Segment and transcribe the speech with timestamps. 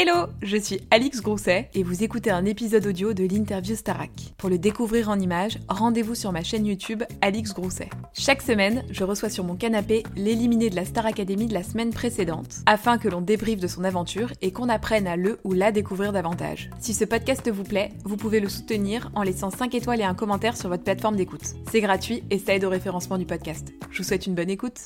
[0.00, 4.12] Hello, je suis Alix Grousset et vous écoutez un épisode audio de l'interview Starac.
[4.36, 7.90] Pour le découvrir en images, rendez-vous sur ma chaîne YouTube Alix Grousset.
[8.12, 11.92] Chaque semaine, je reçois sur mon canapé l'éliminé de la Star Academy de la semaine
[11.92, 15.72] précédente, afin que l'on débriefe de son aventure et qu'on apprenne à le ou la
[15.72, 16.70] découvrir davantage.
[16.78, 20.14] Si ce podcast vous plaît, vous pouvez le soutenir en laissant 5 étoiles et un
[20.14, 21.56] commentaire sur votre plateforme d'écoute.
[21.72, 23.72] C'est gratuit et ça aide au référencement du podcast.
[23.90, 24.78] Je vous souhaite une bonne écoute.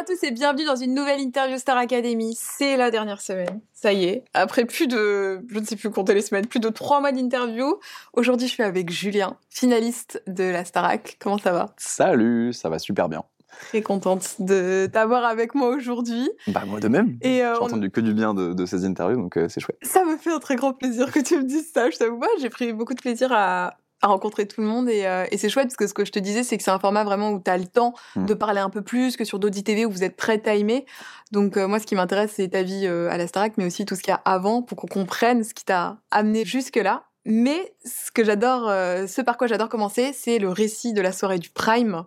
[0.00, 2.34] À tous et bienvenue dans une nouvelle interview Star Academy.
[2.38, 3.60] C'est la dernière semaine.
[3.72, 4.24] Ça y est.
[4.34, 7.78] Après plus de, je ne sais plus compter les semaines, plus de trois mois d'interview.
[8.14, 11.16] Aujourd'hui, je suis avec Julien, finaliste de la Starac.
[11.20, 11.74] Comment ça va?
[11.76, 13.24] Salut, ça va super bien.
[13.68, 16.30] Très contente de t'avoir avec moi aujourd'hui.
[16.46, 17.18] Bah moi de même.
[17.20, 19.60] Et euh, J'ai on- entendu que du bien de, de ces interviews, donc euh, c'est
[19.60, 19.78] chouette.
[19.82, 21.90] ça me fait un très grand plaisir que tu me dises ça.
[21.90, 25.06] Je t'avoue, moi, j'ai pris beaucoup de plaisir à, à rencontrer tout le monde et,
[25.06, 26.78] euh, et c'est chouette parce que ce que je te disais, c'est que c'est un
[26.78, 28.26] format vraiment où tu as le temps Mm.
[28.26, 30.86] de parler un peu plus que sur d'autres ITV où vous êtes très timé.
[31.32, 33.84] Donc euh, moi, ce qui m'intéresse, c'est ta vie euh, à la Starac, mais aussi
[33.84, 37.04] tout ce qu'il y a avant pour qu'on comprenne ce qui t'a amené jusque-là.
[37.26, 41.12] Mais ce que j'adore, euh, ce par quoi j'adore commencer, c'est le récit de la
[41.12, 42.04] soirée du Prime.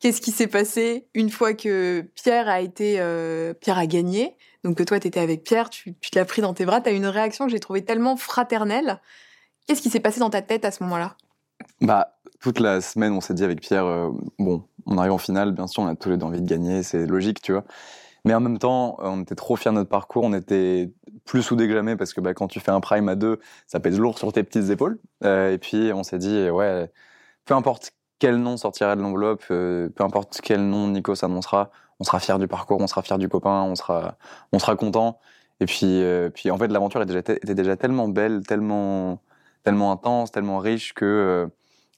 [0.00, 4.36] Qu'est-ce qui s'est passé une fois que Pierre a été, euh, Pierre a gagné?
[4.62, 6.80] Donc que toi, tu étais avec Pierre, tu, tu te l'as pris dans tes bras,
[6.80, 9.00] tu as une réaction que j'ai trouvée tellement fraternelle.
[9.68, 11.14] Qu'est-ce qui s'est passé dans ta tête à ce moment-là?
[11.80, 15.52] Bah toute la semaine, on s'est dit avec Pierre, euh, bon, on arrive en finale,
[15.52, 17.64] bien sûr, on a tous les deux envie de gagner, c'est logique, tu vois.
[18.24, 20.92] Mais en même temps, euh, on était trop fiers de notre parcours, on était
[21.24, 23.80] plus soudés que jamais parce que bah, quand tu fais un prime à deux, ça
[23.80, 24.98] pèse lourd sur tes petites épaules.
[25.24, 26.90] Euh, et puis on s'est dit, euh, ouais,
[27.44, 32.20] peu importe quel nom sortira de l'enveloppe, peu importe quel nom Nico s'annoncera, on sera
[32.20, 34.16] fier du parcours, on sera fier du copain, on sera,
[34.52, 35.20] on sera content.
[35.60, 36.02] Et puis,
[36.34, 39.20] puis en fait, l'aventure était déjà tellement belle, tellement,
[39.68, 41.50] tellement intense, tellement riche que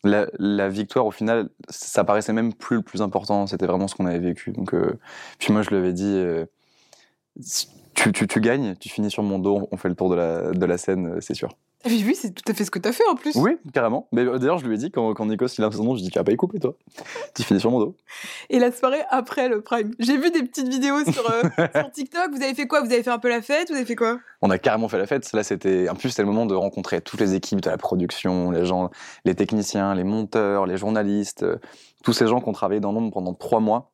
[0.04, 3.46] euh, la, victoire, au final, ça paraissait même plus le plus important.
[3.46, 4.50] C'était vraiment ce qu'on avait vécu.
[4.50, 4.98] Donc, euh,
[5.38, 6.46] puis moi, je lui avais dit, euh,
[7.94, 10.66] tu, tu, gagnes, tu finis sur mon dos, on fait le tour de la, de
[10.66, 11.50] la scène, c'est sûr.
[11.86, 13.34] Vu, c'est tout à fait ce que tu as fait en plus.
[13.36, 14.06] Oui, carrément.
[14.12, 16.02] Mais euh, d'ailleurs, je lui ai dit, quand, quand Nikos il a son nom, je
[16.02, 16.74] dis, tu vas pas y couper, toi.
[17.34, 17.96] Tu finis sur mon dos.
[18.50, 19.92] Et la soirée après le Prime.
[19.98, 22.32] J'ai vu des petites vidéos sur, euh, sur TikTok.
[22.32, 22.82] Vous avez fait quoi?
[22.82, 23.70] Vous avez fait un peu la fête?
[23.70, 24.18] Vous avez fait quoi?
[24.42, 25.32] On a carrément fait la fête.
[25.32, 28.50] Là, c'était, en plus, c'était le moment de rencontrer toutes les équipes de la production,
[28.50, 28.90] les gens,
[29.24, 31.56] les techniciens, les monteurs, les journalistes, euh,
[32.04, 33.92] tous ces gens qui ont travaillé dans l'ombre pendant trois mois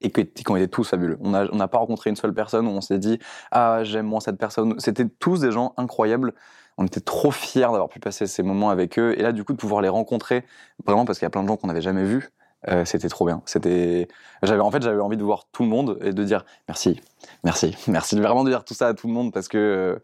[0.00, 1.18] et qui ont été tous fabuleux.
[1.20, 3.18] On n'a on n'a pas rencontré une seule personne où on s'est dit
[3.50, 4.74] ah j'aime moins cette personne.
[4.78, 6.34] C'était tous des gens incroyables.
[6.78, 9.52] On était trop fiers d'avoir pu passer ces moments avec eux et là du coup
[9.52, 10.44] de pouvoir les rencontrer
[10.86, 12.30] vraiment parce qu'il y a plein de gens qu'on n'avait jamais vus.
[12.68, 13.42] euh, c'était trop bien.
[13.46, 14.08] C'était,
[14.42, 17.00] j'avais en fait j'avais envie de voir tout le monde et de dire merci,
[17.44, 19.98] merci, merci, vraiment de dire tout ça à tout le monde parce que euh,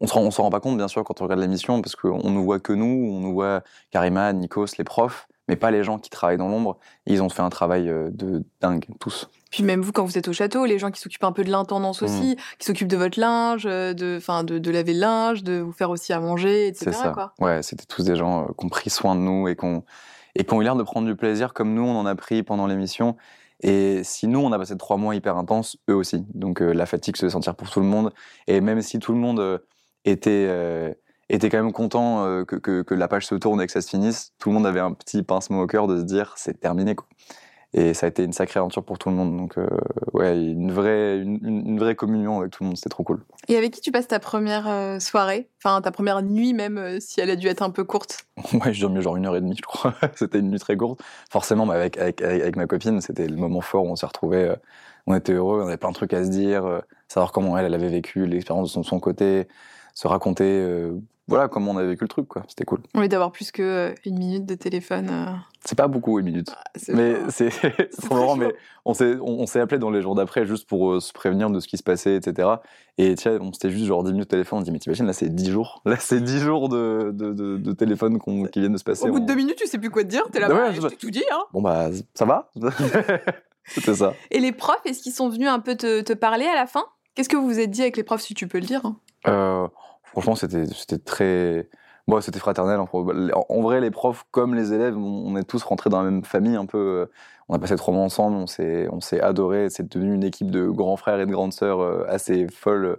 [0.00, 2.60] on s'en rend pas compte bien sûr quand on regarde l'émission parce qu'on nous voit
[2.60, 6.38] que nous, on nous voit Karima, Nikos, les profs, mais pas les gens qui travaillent
[6.38, 6.78] dans l'ombre.
[7.06, 9.28] Ils ont fait un travail euh, de dingue tous.
[9.50, 11.50] Puis même vous, quand vous êtes au château, les gens qui s'occupent un peu de
[11.50, 15.42] l'intendance aussi, qui s'occupent de votre linge, euh, de, enfin, de, de laver le linge,
[15.42, 16.92] de vous faire aussi à manger, etc.
[16.92, 17.08] C'est ça.
[17.10, 17.32] Quoi.
[17.40, 19.82] Ouais, c'était tous des gens euh, qui ont pris soin de nous et qui ont,
[20.36, 22.44] et qui ont eu l'air de prendre du plaisir comme nous on en a pris
[22.44, 23.16] pendant l'émission.
[23.62, 26.24] Et si nous on a passé trois mois hyper intenses, eux aussi.
[26.32, 28.12] Donc euh, la fatigue se fait sentir pour tout le monde.
[28.46, 29.60] Et même si tout le monde
[30.04, 30.94] était euh,
[31.34, 33.80] était quand même content euh, que, que, que la page se tourne et que ça
[33.82, 36.60] se finisse, tout le monde avait un petit pincement au cœur de se dire c'est
[36.60, 37.06] terminé quoi.
[37.72, 39.36] Et ça a été une sacrée aventure pour tout le monde.
[39.36, 39.68] Donc euh,
[40.12, 43.22] ouais, une vraie une, une- vraie communion avec tout le monde, c'était trop cool.
[43.46, 45.48] Et avec qui tu passes ta première euh, soirée?
[45.62, 48.26] Enfin, ta première nuit même, euh, si elle a dû être un peu courte?
[48.54, 49.94] Ouais, je dormais genre une heure et demie, je crois.
[50.16, 51.00] c'était une nuit très courte.
[51.30, 54.52] Forcément, mais avec, avec, avec, ma copine, c'était le moment fort où on s'est retrouvés.
[55.06, 57.66] on était heureux, on avait plein de trucs à se dire, euh, savoir comment elle,
[57.66, 59.46] elle avait vécu l'expérience de son, son côté,
[59.94, 60.92] se raconter, euh,
[61.30, 62.42] voilà, comment on avait vécu le truc, quoi.
[62.48, 62.80] C'était cool.
[62.94, 65.08] Au lieu d'avoir plus que euh, une minute de téléphone.
[65.10, 65.26] euh,
[65.64, 66.54] C'est pas beaucoup, une minute.
[66.76, 67.48] c'est Mais c'est
[68.10, 68.36] marrant, chaud.
[68.36, 68.54] mais
[68.84, 71.48] on s'est on, on s'est appelé dans les jours d'après juste pour euh, se prévenir
[71.50, 72.48] de ce qui se passait, etc.
[72.98, 75.12] Et tiens, on s'était juste genre 10 minutes de téléphone, on dit, mais t'imagines, là
[75.14, 75.80] c'est 10 jours.
[75.86, 79.08] Là c'est 10 jours de, de, de, de téléphone qu'on- qui viennent de se passer.
[79.08, 80.24] Au bout de On- deux minutes, tu sais plus quoi te dire.
[80.32, 81.24] T'es là, Ouais, bah, je- je t'ai tout dit.
[81.32, 81.42] Hein.
[81.52, 82.50] Bon bah ça va
[83.64, 84.14] C'était ça.
[84.30, 86.84] Et les profs, est-ce qu'ils sont venus un peu te, te parler à la fin?
[87.14, 88.96] Qu'est-ce que vous vous êtes dit avec les profs, si tu peux le dire hein?
[89.26, 89.68] Euh,
[90.12, 91.68] franchement c'était c'était très
[92.06, 92.80] bon c'était fraternel.
[92.80, 92.88] En,
[93.48, 96.24] en vrai les profs comme les élèves on on est tous rentrés dans la même
[96.24, 96.78] famille un peu.
[96.78, 97.06] euh,
[97.48, 99.70] On a passé trois mois ensemble, on s'est on s'est adoré.
[99.70, 102.98] C'est devenu une équipe de grands frères et de grandes sœurs euh, assez folle.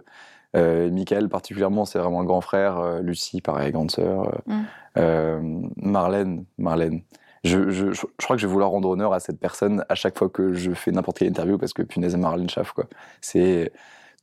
[0.54, 2.78] Euh, Michael particulièrement c'est vraiment un grand frère.
[2.78, 4.40] Euh, Lucie pareil grande sœur.
[4.46, 4.60] Mm.
[4.98, 5.40] euh,
[5.76, 7.02] Marlène Marlène.
[7.44, 9.94] Je, je, je, je crois que je vais vouloir rendre honneur à cette personne à
[9.96, 12.84] chaque fois que je fais n'importe quelle interview parce que punaise Marlène Schaff quoi.
[13.20, 13.72] C'est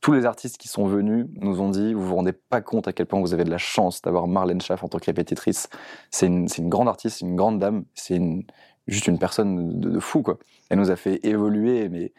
[0.00, 2.92] tous les artistes qui sont venus nous ont dit vous vous rendez pas compte à
[2.92, 5.68] quel point vous avez de la chance d'avoir Marlène Schaff en tant que répétitrice.
[6.10, 8.44] C'est une, une grande artiste, c'est une grande dame, c'est une,
[8.86, 10.38] juste une personne de, de fou, quoi.
[10.70, 12.12] Elle nous a fait évoluer, mais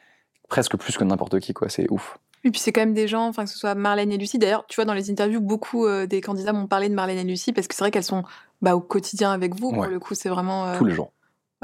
[0.48, 1.69] presque plus que n'importe qui, quoi.
[1.69, 2.18] C'est ouf.
[2.44, 4.39] Et puis c'est quand même des gens, enfin que ce soit Marlène et Lucie.
[4.39, 7.24] D'ailleurs, tu vois, dans les interviews, beaucoup euh, des candidats m'ont parlé de Marlène et
[7.24, 8.24] Lucie parce que c'est vrai qu'elles sont
[8.62, 9.72] bah, au quotidien avec vous.
[9.72, 10.66] Pour le coup, c'est vraiment.
[10.66, 11.12] euh, Tous les jours.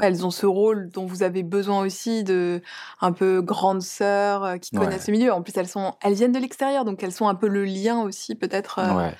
[0.00, 2.62] Elles ont ce rôle dont vous avez besoin aussi de
[3.00, 4.84] un peu grande sœur euh, qui Ouais.
[4.84, 5.32] connaissent le milieu.
[5.32, 8.00] En plus, elles sont, elles viennent de l'extérieur, donc elles sont un peu le lien
[8.02, 9.14] aussi peut-être euh, Ouais,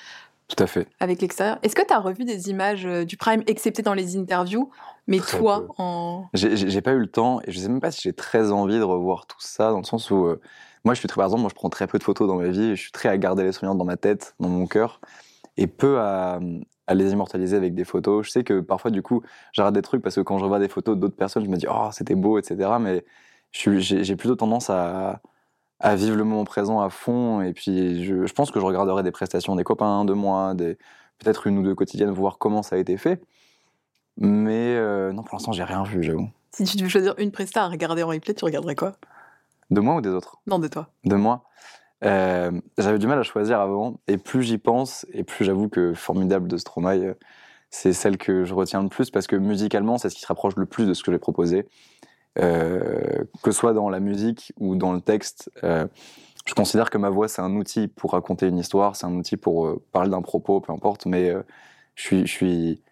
[0.49, 0.87] tout à fait.
[1.01, 1.59] avec l'extérieur.
[1.63, 4.71] Est-ce que tu as revu des images euh, du Prime, excepté dans les interviews,
[5.07, 5.73] mais Très toi peu.
[5.79, 8.79] en J'ai- pas eu le temps et je sais même pas si j'ai très envie
[8.79, 10.41] de revoir tout ça dans le sens où euh,
[10.85, 12.49] moi je suis très par exemple moi je prends très peu de photos dans ma
[12.49, 15.01] vie je suis très à garder les souvenirs dans ma tête, dans mon cœur
[15.57, 16.39] et peu à,
[16.89, 18.27] à les immortaliser avec des photos.
[18.27, 20.69] Je sais que parfois du coup j'arrête des trucs parce que quand je revois des
[20.69, 23.05] photos d'autres personnes je me dis oh c'était beau etc mais
[23.53, 25.21] j'ai plutôt tendance à
[25.81, 29.03] à vivre le moment présent à fond et puis je, je pense que je regarderai
[29.05, 30.55] des prestations des copains de moi
[31.19, 33.23] peut-être une ou deux quotidiennes voir comment ça a été fait
[34.17, 37.65] mais euh, non pour l'instant j'ai rien vu j'avoue Si tu devais choisir une presta
[37.65, 38.97] à regarder en replay, tu regarderais quoi?
[39.71, 40.39] De moi ou des autres?
[40.47, 40.89] Non, de toi.
[41.05, 41.45] de moi?
[42.05, 45.95] Euh, J'avais du mal à choisir avant, et plus j'y pense, et plus j'avoue que
[45.95, 47.15] Formidable de Stromae, euh,
[47.71, 50.57] c'est celle que je retiens le plus, parce que musicalement, c'est ce qui se rapproche
[50.57, 51.67] le plus de ce que j'ai proposé.
[52.39, 57.11] Euh, que ce soit dans la musique ou dans le texte, je considère que ma
[57.11, 60.61] voix, c'est un outil pour raconter une histoire, c'est un outil pour parler d'un propos,
[60.61, 61.35] peu importe, mais
[61.95, 62.83] je suis...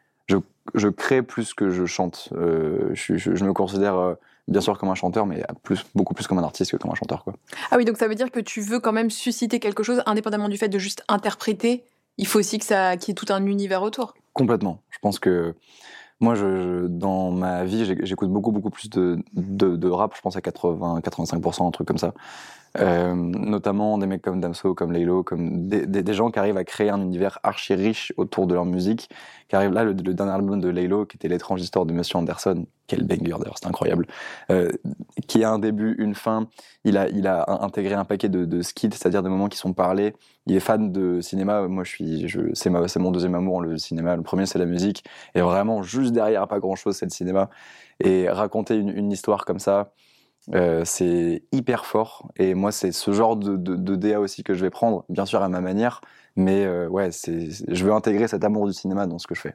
[0.75, 2.29] Je, crée plus que je chante.
[2.32, 4.17] Je, me considère
[4.48, 6.94] bien sûr comme un chanteur, mais plus, beaucoup plus comme un artiste que comme un
[6.94, 7.25] chanteur.
[7.25, 7.34] Quoi.
[7.70, 10.48] Ah oui, donc ça veut dire que tu veux quand même susciter quelque chose, indépendamment
[10.48, 11.84] du fait de juste interpréter.
[12.19, 14.14] Il faut aussi que ça, qu'il y ait tout un univers autour.
[14.32, 14.81] Complètement.
[14.90, 15.54] Je pense que
[16.20, 20.37] moi, je, dans ma vie, j'écoute beaucoup, beaucoup plus de, de, de rap, je pense
[20.37, 22.14] à 80, 85%, un truc comme ça.
[22.78, 26.90] Euh, notamment des mecs comme Damso, comme Laylo, comme des, gens qui arrivent à créer
[26.90, 29.08] un univers archi riche autour de leur musique.
[29.49, 32.67] Qui arrivent là, le, dernier album de Laylo, qui était L'étrange histoire de Monsieur Anderson,
[32.88, 34.06] quel banger d'ailleurs, c'est incroyable,
[34.50, 34.70] euh,
[35.28, 36.49] qui a un début, une fin.
[36.84, 39.72] Il a, il a intégré un paquet de, de skits, c'est-à-dire des moments qui sont
[39.72, 40.14] parlés.
[40.46, 41.69] Il est fan de cinéma.
[41.69, 44.17] Moi, je suis, je, c'est ma, c'est mon deuxième amour, le cinéma.
[44.17, 45.05] Le premier, c'est la musique.
[45.34, 47.49] Et vraiment, juste derrière, pas grand-chose, c'est le cinéma.
[48.00, 49.93] Et raconter une histoire comme ça,
[50.54, 52.31] euh, c'est hyper fort.
[52.37, 55.26] Et moi, c'est ce genre de, de, de DA aussi que je vais prendre, bien
[55.26, 56.00] sûr à ma manière.
[56.37, 59.40] Mais euh, ouais, c'est, je veux intégrer cet amour du cinéma dans ce que je
[59.40, 59.54] fais.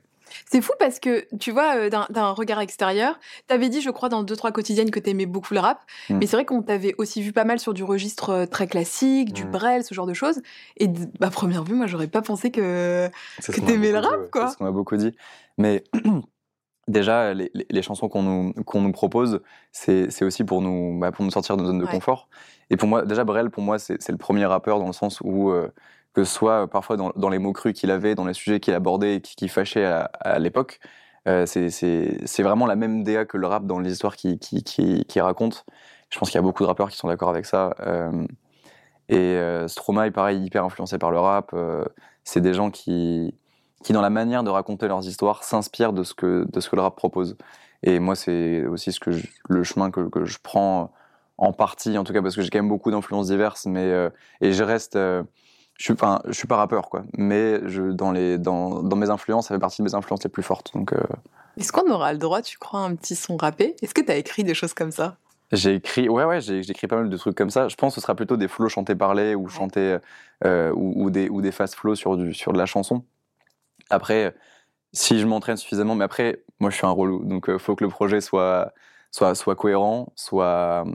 [0.49, 4.23] C'est fou parce que, tu vois, euh, d'un regard extérieur, t'avais dit, je crois, dans
[4.23, 5.79] deux, trois quotidiennes que t'aimais beaucoup le rap,
[6.09, 6.17] Mm.
[6.19, 9.33] mais c'est vrai qu'on t'avait aussi vu pas mal sur du registre euh, très classique,
[9.33, 9.51] du Mm.
[9.51, 10.41] brel, ce genre de choses.
[10.77, 10.87] Et
[11.19, 13.09] à première vue, moi, j'aurais pas pensé que.
[13.45, 14.27] Que t'aimais le dit, rap, ouais.
[14.31, 14.47] quoi.
[14.47, 15.13] C'est ce qu'on m'a beaucoup dit.
[15.57, 15.83] Mais
[16.91, 19.41] déjà, les, chansons qu'on nous, qu'on nous propose,
[19.71, 21.91] c'est aussi pour nous, bah, pour nous sortir de notre zone de Ouais.
[21.91, 22.27] confort.
[22.69, 25.49] Et pour moi, déjà, Brel, pour moi, c'est le premier rappeur dans le sens où,
[25.51, 25.69] euh,
[26.13, 28.59] que ce soit euh, parfois dans, dans les mots crus qu'il avait, dans les sujets
[28.59, 30.79] qu'il abordait et qui, qui fâchaient à, à l'époque,
[31.27, 35.05] euh, c'est- vraiment la même DA que le rap dans les histoires qu'il qui, qui,
[35.05, 35.65] qui raconte.
[36.09, 37.73] Je pense qu'il y a beaucoup de rappeurs qui sont d'accord avec ça.
[37.81, 38.25] Euh,
[39.09, 41.53] et euh, Stromae, pareil, hyper influencé par le rap.
[42.23, 43.35] c'est des gens qui,
[43.83, 46.75] qui, dans la manière de raconter leurs histoires, s'inspirent de, ce que, de ce que
[46.75, 47.35] le rap propose.
[47.83, 50.91] Et moi, c'est aussi ce que je- le chemin que, que je prends
[51.37, 54.09] en partie, en tout cas, parce que j'ai quand même beaucoup d'influences diverses, mais, euh,
[54.41, 54.95] et je reste.
[54.95, 55.23] euh,
[55.77, 57.01] je suis, enfin, je suis pas rappeur, quoi.
[57.17, 60.29] Mais je, dans, les, dans, dans mes influences, ça fait partie de mes influences les
[60.29, 60.71] plus fortes.
[60.75, 60.99] Donc, euh,
[61.57, 63.75] Est-ce qu'on aura le droit, tu crois, à un petit son rappé?
[63.81, 65.17] Est-ce que t'as écrit des choses comme ça?
[65.51, 67.67] J'ai écrit, ouais, ouais, j'ai écrit pas mal de trucs comme ça.
[67.67, 69.97] Je pense que ce sera plutôt des flows chantés parlés ou chantés
[70.45, 73.03] euh, ou, ou des ou des fast flows sur du sur de la chanson.
[73.91, 74.35] Après,
[74.93, 77.83] si je m'entraîne suffisamment, mais après, moi, je suis un relou, donc il faut que
[77.83, 78.73] le projet soit
[79.11, 80.91] soit soit cohérent, soit euh,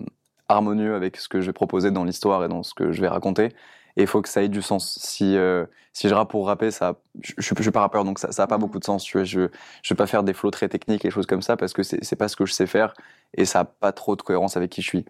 [0.49, 3.09] harmonieux avec ce que je vais proposer dans l'histoire et dans ce que je vais
[3.09, 3.51] raconter.
[3.97, 4.99] Et il faut que ça ait du sens.
[5.03, 8.05] Si euh, si je rappe pour rapper, ça, je, je, suis- je suis pas rappeur,
[8.05, 8.61] donc ça, ça a pas Mhm.
[8.61, 9.03] beaucoup de sens.
[9.05, 9.49] Tu vois, je
[9.83, 11.83] je vais pas faire des flows très techniques et des choses comme ça parce que
[11.83, 12.93] c'est c'est pas ce que je sais faire
[13.35, 15.05] et ça a pas trop de cohérence avec qui je suis.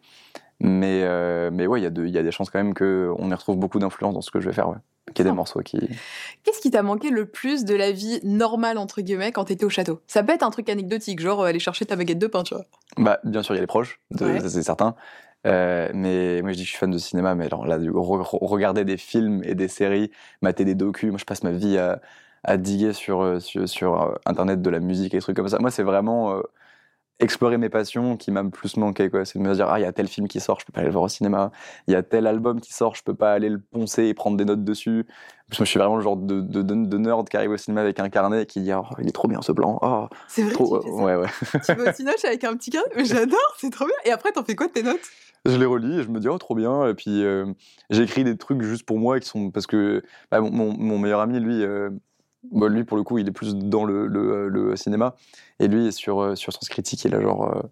[0.61, 2.73] Mais, euh, mais ouais, il y, a de- il y a des chances quand même
[2.75, 4.69] qu'on y retrouve beaucoup d'influence dans ce que je vais faire.
[4.71, 4.77] Ouais.
[5.15, 5.79] Qu'il y ait des morceaux qui.
[6.43, 9.69] Qu'est-ce qui t'a manqué le plus de la vie normale, entre guillemets, quand t'étais au
[9.69, 10.01] château?
[10.09, 12.55] Ça peut être un truc anecdotique, genre euh, aller chercher ta baguette de pain, tu
[12.55, 12.65] vois.
[12.97, 14.41] Bah, bien sûr, il y a les proches, Ouais.
[14.41, 14.97] ça, c'est certain.
[15.47, 17.91] Euh, mais moi, je dis que je suis fan de cinéma, mais alors là, du-
[17.91, 20.11] re- re- regarder des films et des séries,
[20.43, 22.01] mater des docus, moi, je passe ma vie à,
[22.43, 25.49] à diguer sur, euh, sur, sur, euh, Internet de la musique et des trucs comme
[25.49, 25.59] ça.
[25.61, 26.43] Moi, c'est vraiment euh,
[27.21, 29.09] explorer mes passions qui m'a le plus manqué.
[29.25, 30.81] C'est de me dire, ah, il y a tel film qui sort, je peux pas
[30.81, 31.53] aller le voir au cinéma.
[31.87, 34.37] Il y a tel album qui sort, je peux pas aller le poncer et prendre
[34.37, 35.07] des notes dessus.
[35.49, 37.57] Parce que je suis vraiment le genre de, de, de, de nerd qui arrive au
[37.57, 39.79] cinéma avec un carnet et qui dit, oh, il est trop bien ce plan.
[39.81, 40.81] Oh, C'est vrai trop...
[40.81, 41.03] tu fais ça.
[41.05, 41.29] Ouais, ouais.
[41.65, 42.91] Tu vas au cinoche avec un petit carnet?
[42.97, 43.95] Mais J'adore, c'est trop bien.
[44.05, 44.99] Et après, t'en fais quoi de tes notes?
[45.49, 46.89] Je les relis et je me dis, oh, trop bien.
[46.89, 47.47] Et puis, euh,
[47.91, 49.51] j'écris des trucs juste pour moi qui sont.
[49.51, 51.91] Parce que bah, mon, meilleur ami, lui, euh,
[52.51, 55.15] Bah, lui, pour le coup, il est plus dans le, le, le cinéma.
[55.61, 57.69] Et lui, sur, sur Sens Critique, il a genre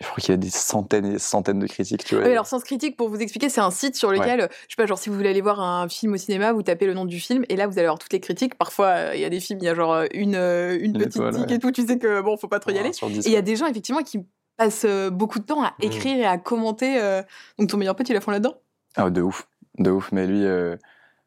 [0.00, 2.24] je crois qu'il y a des centaines et des centaines de critiques, tu vois.
[2.24, 4.86] Oui, alors Sens Critique, pour vous expliquer, c'est un site sur lequel, je sais pas,
[4.86, 7.20] genre si vous voulez aller voir un film au cinéma, vous tapez le nom du
[7.20, 8.56] film et là vous allez avoir toutes les critiques.
[8.56, 11.50] Parfois, il y a des films, il y a genre une, euh, une, petite tique
[11.50, 12.90] et tout, tu sais que bon, faut pas trop y aller.
[12.90, 14.24] et il y a des gens effectivement qui
[14.56, 15.82] passent euh, beaucoup de temps à mmh.
[15.82, 17.00] écrire et à commenter.
[17.00, 17.22] Euh,
[17.58, 18.54] donc ton meilleur pote, il a fond là-dedans?
[18.96, 20.12] Ah, de ouf, de ouf.
[20.12, 20.44] Mais lui,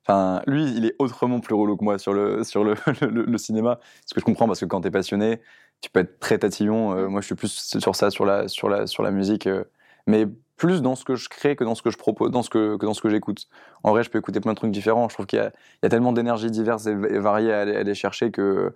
[0.07, 3.79] Enfin, lui, il est autrement plus relou que moi sur le, sur le, le, cinéma.
[4.05, 5.41] Ce que je comprends, parce que quand t'es passionné,
[5.81, 6.93] tu peux être très tatillon.
[6.93, 9.47] Euh, moi, je suis plus sur ça, sur la, sur la, sur la musique.
[9.47, 9.65] Euh,
[10.07, 12.49] mais plus dans ce que je crée que dans ce que je propose, dans ce
[12.49, 13.47] que, que dans ce que j'écoute.
[13.83, 15.09] En vrai, je peux écouter plein de trucs différents.
[15.09, 18.73] Je trouve qu'il y, y, a tellement d'énergies diverses et, variées à aller, chercher que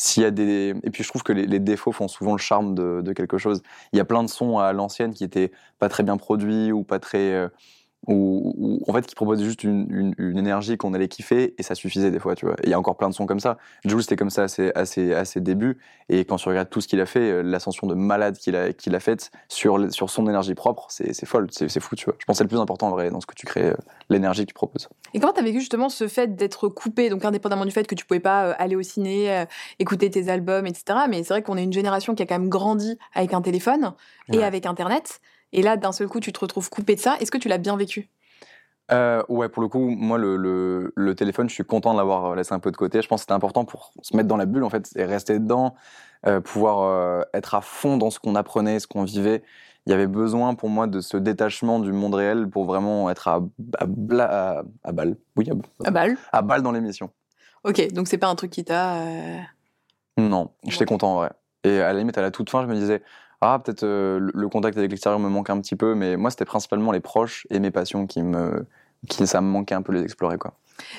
[0.00, 2.76] s'il y a des et puis je trouve que les, défauts font souvent le charme
[2.76, 3.62] de, de, quelque chose.
[3.92, 5.50] Il y a plein de sons à l'ancienne qui étaient
[5.80, 7.48] pas très bien produits ou pas très euh,
[8.06, 12.10] ou, en fait qui proposait juste une, une, énergie qu'on allait kiffer et ça suffisait
[12.10, 12.54] des fois tu vois.
[12.62, 13.58] Il y a encore plein de sons comme ça.
[13.84, 15.78] Jules c'était comme ça à ses, à, ses, à ses, débuts.
[16.08, 18.72] Et quand tu regardes tout ce qu'il a fait euh, l'ascension de malade qu'il a,
[18.72, 22.14] qu'il a faite sur, sur son énergie propre c'est folle c'est fou tu vois.
[22.18, 23.76] Je pense que c'est le plus important en vrai dans ce que tu crées euh,
[24.08, 24.88] l'énergie que tu proposes.
[25.12, 27.94] Et comment tu as vécu justement ce fait d'être coupé donc indépendamment du fait que
[27.94, 29.44] tu pouvais pas euh, aller au ciné
[29.78, 32.48] écouter tes albums etc mais c'est vrai qu'on est une génération qui a quand même
[32.48, 33.92] grandi avec un téléphone
[34.32, 35.20] et avec internet
[35.52, 37.16] et là, d'un seul coup, tu te retrouves coupé de ça.
[37.20, 38.10] Est-ce que tu l'as bien vécu?
[38.90, 42.54] Euh, ouais, pour le coup, moi, le, le, téléphone, je suis content de l'avoir laissé
[42.54, 43.02] un peu de côté.
[43.02, 45.38] Je pense que c'était important pour se mettre dans la bulle, en fait, et rester
[45.38, 45.74] dedans,
[46.26, 49.42] euh, pouvoir euh, être à fond dans ce qu'on apprenait, ce qu'on vivait.
[49.86, 53.28] Il y avait besoin pour moi de ce détachement du monde réel pour vraiment être
[53.28, 53.40] à,
[53.78, 55.16] à, à, balle.
[55.36, 55.48] Oui,
[55.84, 56.16] à, balle.
[56.32, 57.10] À balle dans l'émission.
[57.64, 59.02] Ok, donc c'est pas un truc qui t'a.
[60.18, 61.30] Non, j'étais content en vrai.
[61.64, 63.02] Et à la limite, à la toute fin, je me disais,
[63.40, 66.44] ah peut-être euh, le contact avec l'extérieur me manque un petit peu, mais moi c'était
[66.44, 68.66] principalement les proches et mes passions qui me,
[69.08, 70.54] qui ça me manquait un peu les explorer quoi.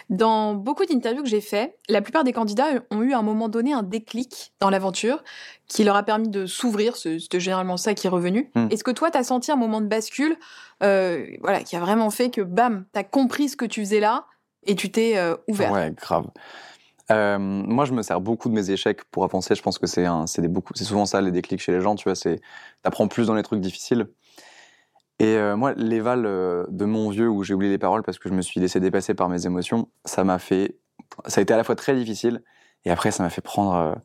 [0.09, 3.49] Dans beaucoup d'interviews que j'ai fait, la plupart des candidats ont eu à un moment
[3.49, 5.23] donné un déclic dans l'aventure
[5.67, 8.51] qui leur a permis de s'ouvrir, c'est généralement ça qui est revenu.
[8.55, 8.67] Hmm.
[8.71, 10.35] Est-ce que toi, tu as senti un moment de bascule
[10.83, 13.99] euh, voilà, qui a vraiment fait que, bam, tu as compris ce que tu faisais
[13.99, 14.25] là
[14.65, 15.71] et tu t'es euh, ouvert?
[15.71, 16.25] Ouais, grave.
[17.11, 19.55] Euh, moi, je me sers beaucoup de mes échecs pour avancer.
[19.55, 20.05] Je pense que c'est
[20.83, 21.95] souvent ça les déclics chez les gens.
[21.95, 22.13] Tu vois,
[22.83, 24.07] t'apprends plus dans les trucs difficiles.
[25.19, 28.29] Et euh, moi, l'éval euh, de mon vieux où j'ai oublié les paroles parce que
[28.29, 30.77] je me suis laissé dépasser par mes émotions, ça m'a fait,
[31.25, 32.41] ça a été à la fois très difficile
[32.85, 33.97] et après ça m'a fait prendre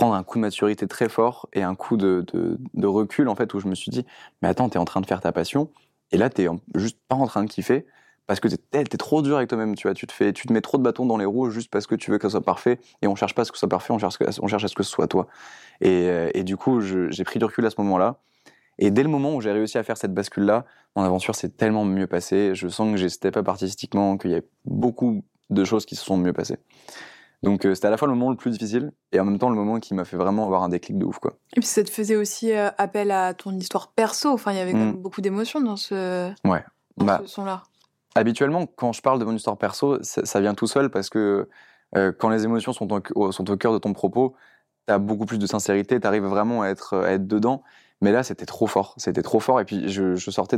[0.00, 3.52] un coup de maturité très fort et un coup de, de, de, recul en fait
[3.54, 4.06] où je me suis dit,
[4.40, 5.68] mais attends, t'es en train de faire ta passion
[6.12, 6.46] et là t'es
[6.76, 7.84] juste pas en train de kiffer
[8.30, 10.52] parce que t'es es trop dur avec toi-même, tu vois, tu te fais, tu te
[10.52, 12.44] mets trop de bâtons dans les roues juste parce que tu veux que ça soit
[12.44, 14.62] parfait, et on cherche pas à ce que ce soit parfait, on cherche, on cherche
[14.62, 15.26] à ce que ce soit toi.
[15.80, 18.20] Et, euh, et du coup, j'ai pris du recul à ce moment-là,
[18.78, 21.84] et dès le moment où j'ai réussi à faire cette bascule-là, mon aventure s'est tellement
[21.84, 25.84] mieux passée, je sens que j'ai step up artistiquement, qu'il y a beaucoup de choses
[25.84, 26.58] qui se sont mieux passées.
[27.42, 29.50] Donc euh, c'était à la fois le moment le plus difficile et en même temps
[29.50, 31.32] le moment qui m'a fait vraiment avoir un déclic de ouf quoi.
[31.56, 34.60] Et puis ça te faisait aussi euh, appel à ton histoire perso, enfin il y
[34.60, 34.92] avait mmh.
[34.92, 36.62] beaucoup d'émotions dans ce, ouais.
[36.96, 37.64] dans bah, ce son-là.
[38.16, 41.48] Habituellement, quand je parle de mon histoire perso, ça, vient tout seul parce que
[41.96, 44.34] euh, quand les émotions sont, au, cœur de ton propos,
[44.88, 47.62] tu as beaucoup plus de sincérité, tu arrives vraiment à être, dedans.
[48.02, 48.94] Mais là, c'était trop fort.
[48.96, 49.60] C'était trop fort.
[49.60, 50.56] Et puis, je, sortais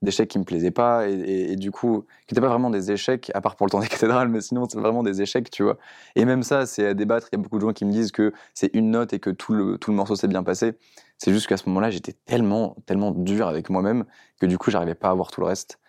[0.00, 1.08] d'échecs qui me plaisaient pas.
[1.08, 3.80] Et, et, du coup, qui n'étaient pas vraiment des échecs, à part pour le temps
[3.80, 5.76] des cathédrales, mais sinon, c'est vraiment des échecs, tu vois.
[6.14, 7.28] Et même ça, c'est à débattre.
[7.32, 9.30] Il y a beaucoup de gens qui me disent que c'est une note et que
[9.30, 10.78] tout le, tout le morceau s'est bien passé.
[11.18, 14.04] C'est juste qu'à ce moment-là, j'étais tellement, tellement dur avec moi-même
[14.40, 15.80] que du coup, j'arrivais pas à voir tout le reste.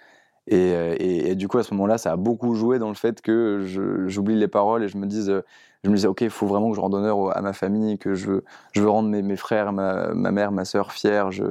[0.51, 3.21] Euh, et, et, du coup, à ce moment-là, ça a beaucoup joué dans le fait
[3.21, 5.41] que j'oublie les paroles et je me dise,
[5.83, 8.13] je me disais, ok, il faut vraiment que je rende honneur à ma famille, que
[8.13, 8.41] je,
[8.73, 11.45] je veux rendre mes, mes frères, ma, ma, mère, ma sœur fiers, je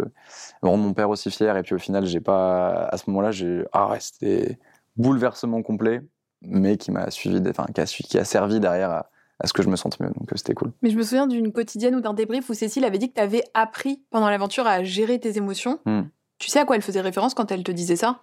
[0.62, 1.56] rendre mon père aussi fier.
[1.56, 4.58] Et puis au final, j'ai pas, à ce moment-là, j'ai, ah ouais, c'était
[4.96, 6.02] bouleversement complet,
[6.42, 9.10] mais qui m'a suivi, enfin, qui a, qui a servi derrière à,
[9.40, 10.08] à ce que je me sente mieux.
[10.08, 10.72] Donc euh, c'était cool.
[10.82, 13.20] Mais je me souviens d'une quotidienne ou d'un débrief où Cécile avait dit que tu
[13.20, 15.80] avais appris pendant l'aventure à gérer tes émotions.
[15.84, 16.02] Hmm.
[16.38, 18.20] Tu sais à quoi elle faisait référence quand elle te disait ça?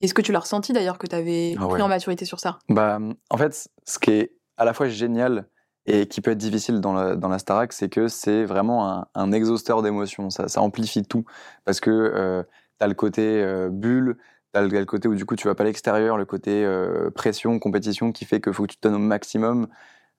[0.00, 2.58] Est-ce que tu l'as ressenti d'ailleurs que tu avais ah pris en maturité sur ça?
[2.68, 2.98] Bah,
[3.30, 5.48] en fait, ce qui est à la fois génial
[5.86, 9.06] et qui peut être difficile dans la, dans la Starac, c'est que c'est vraiment un,
[9.14, 10.30] un exhausteur d'émotions.
[10.30, 11.24] Ça, ça, amplifie tout.
[11.64, 12.42] Parce que euh,
[12.78, 14.16] tu as le côté euh, bulle,
[14.52, 17.10] tu as le, côté où du coup tu vas pas à l'extérieur, le côté euh,
[17.10, 19.68] pression, compétition qui fait qu'il faut que tu te donnes au maximum.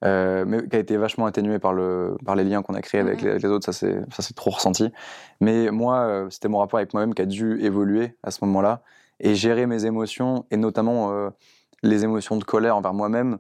[0.05, 3.01] Euh, mais qui a été vachement atténué par, le, par les liens qu'on a créés
[3.01, 4.91] avec, les, les, autres, ça c'est trop ressenti.
[5.41, 8.83] Mais moi, c'était mon rapport avec moi-même qui a dû évoluer à ce moment-là
[9.19, 11.29] et gérer mes émotions, et notamment euh,
[11.83, 13.37] les émotions de colère envers moi-même,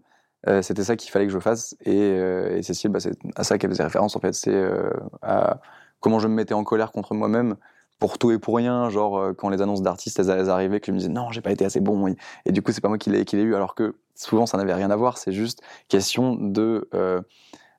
[0.47, 1.75] euh, c'était ça qu'il fallait que je fasse.
[1.85, 4.33] Et, euh, Cécile, bah, c'est à ça qu'elle faisait référence, en fait.
[4.33, 4.55] C'est
[5.21, 5.59] à
[5.99, 7.55] comment je me mettais en colère contre moi-même
[7.99, 10.97] pour tout et pour rien, genre quand les annonces d'artistes elles, arrivaient, que je me
[10.99, 12.07] disais non, j'ai pas été assez bon,
[12.45, 14.91] et, du coup c'est pas moi qui l'ai eu, alors que souvent ça n'avait rien
[14.91, 16.87] à voir, c'est juste question de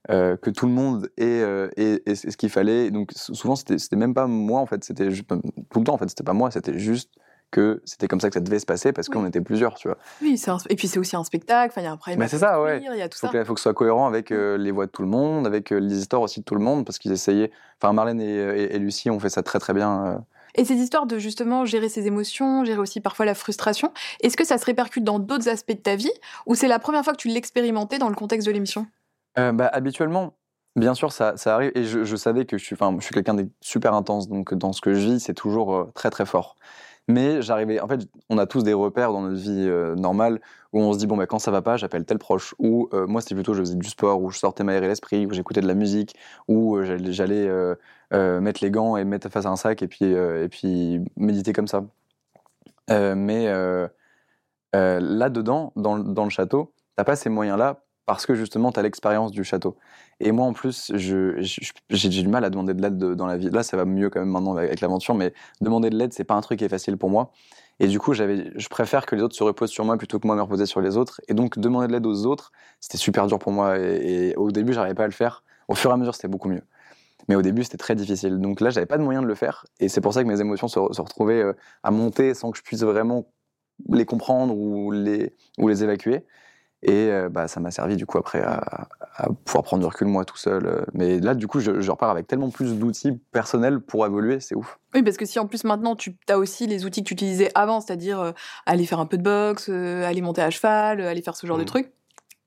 [0.09, 2.91] que tout le monde ait, euh, ce qu'il fallait.
[2.91, 6.09] Donc sou- souvent c'était même pas moi en fait, c'était tout le temps en fait,
[6.09, 7.13] c'était pas moi, c'était juste
[7.51, 9.15] que c'était comme ça que ça devait se passer parce Oui.
[9.15, 9.97] qu'on était plusieurs, tu vois.
[10.23, 12.39] Oui, un- et puis c'est aussi un spectacle, il y a un prime Mais c'est
[12.39, 12.83] ça, ouais.
[12.83, 13.33] il y a tout Faut ça.
[13.33, 15.73] que, faut que ce soit cohérent avec euh, les voix de tout le monde, avec
[15.73, 17.51] euh, les histoires aussi de tout le monde, parce qu'ils essayaient.
[17.81, 20.07] Enfin, Marlène et, et- et Lucie ont fait ça très très bien.
[20.07, 20.19] euh.
[20.55, 24.45] Et ces histoires de justement gérer ses émotions, gérer aussi parfois la frustration, est-ce que
[24.45, 26.11] ça se répercute dans d'autres aspects de ta vie
[26.47, 28.87] ou c'est la première fois que tu l'expérimentais dans le contexte de l'émission?
[29.39, 30.35] Euh, bah, habituellement,
[30.75, 31.71] bien sûr, ça, ça arrive.
[31.75, 34.53] Et je, je savais que je suis, enfin, je suis quelqu'un de super intense, donc
[34.55, 36.57] dans ce que je vis, c'est toujours euh, très très fort.
[37.09, 40.41] Mais j'arrivais, en fait, on a tous des repères dans notre vie euh, normale
[40.73, 42.55] où on se dit bon bah quand ça va pas, j'appelle tel proche.
[42.59, 45.33] Ou euh, moi c'était plutôt je faisais du sport, où je sortais m'aérer l'esprit, où
[45.33, 46.15] j'écoutais de la musique,
[46.49, 47.49] où euh, j'allais,
[48.13, 51.53] mettre les gants et me mettre face à un sac et puis et puis méditer
[51.53, 51.85] comme ça.
[52.91, 53.89] Mais euh,
[54.75, 58.81] euh, là dedans, dans, dans le château, t'as pas ces moyens-là parce que justement t'as
[58.81, 59.77] l'expérience du château.
[60.19, 63.51] Et moi en plus, j'ai du mal à demander de l'aide de- dans la vie.
[63.51, 66.33] Là, ça va mieux quand même maintenant avec, l'aventure, mais demander de l'aide, c'est pas
[66.33, 67.33] un truc qui est facile pour moi.
[67.81, 70.35] Et du coup, je préfère que les autres se reposent sur moi plutôt que moi
[70.37, 71.21] me reposer sur les autres.
[71.29, 72.51] Et donc, demander de l'aide aux autres,
[72.81, 73.79] c'était super dur pour moi.
[73.79, 75.45] Et, et au début, j'arrivais pas à le faire.
[75.69, 76.63] Au fur et à mesure, c'était beaucoup mieux.
[77.29, 78.39] Mais au début, c'était très difficile.
[78.41, 79.67] Donc là, j'avais pas de moyen de le faire.
[79.81, 82.57] Et c'est pour ça que mes émotions se, se retrouvaient euh, à monter sans que
[82.57, 83.27] je puisse vraiment
[83.91, 86.25] les comprendre ou les, ou les évacuer.
[86.83, 90.07] Et euh, bah, ça m'a servi du coup après à, à pouvoir prendre du recul
[90.07, 90.65] moi tout seul.
[90.67, 90.85] euh.
[90.95, 94.55] Mais là, du coup, je, je repars avec tellement plus d'outils personnels pour évoluer, c'est
[94.55, 94.79] ouf.
[94.95, 97.51] Oui, parce que si en plus maintenant tu as aussi les outils que tu utilisais
[97.57, 98.33] avant, c'est-à-dire euh,
[98.65, 101.47] aller faire un peu de boxe, euh, aller monter à cheval, euh, aller faire ce
[101.49, 101.67] genre de Mm.
[101.67, 101.93] trucs.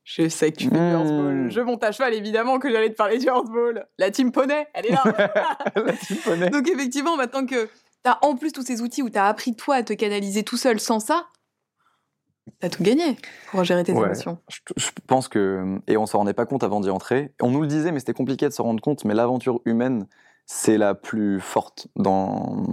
[0.04, 0.96] Je sais que tu fais du Mm.
[0.96, 1.50] handball.
[1.50, 3.86] Je monte à cheval, évidemment que j'allais te parler du handball.
[3.98, 5.04] La team poney, elle est là.
[5.76, 6.48] La team poney.
[6.50, 9.54] Donc effectivement, maintenant que tu as en plus tous ces outils où tu as appris
[9.54, 11.26] toi à te canaliser tout seul sans ça,
[12.60, 13.16] t'as tout gagné
[13.50, 14.06] pour gérer tes Ouais.
[14.06, 14.38] émotions.
[14.48, 17.60] Je, je pense que, et on s'en rendait pas compte avant d'y entrer, on nous
[17.62, 20.06] le disait, mais c'était compliqué de s'en rendre compte, mais l'aventure humaine,
[20.46, 22.64] c'est la plus forte dans.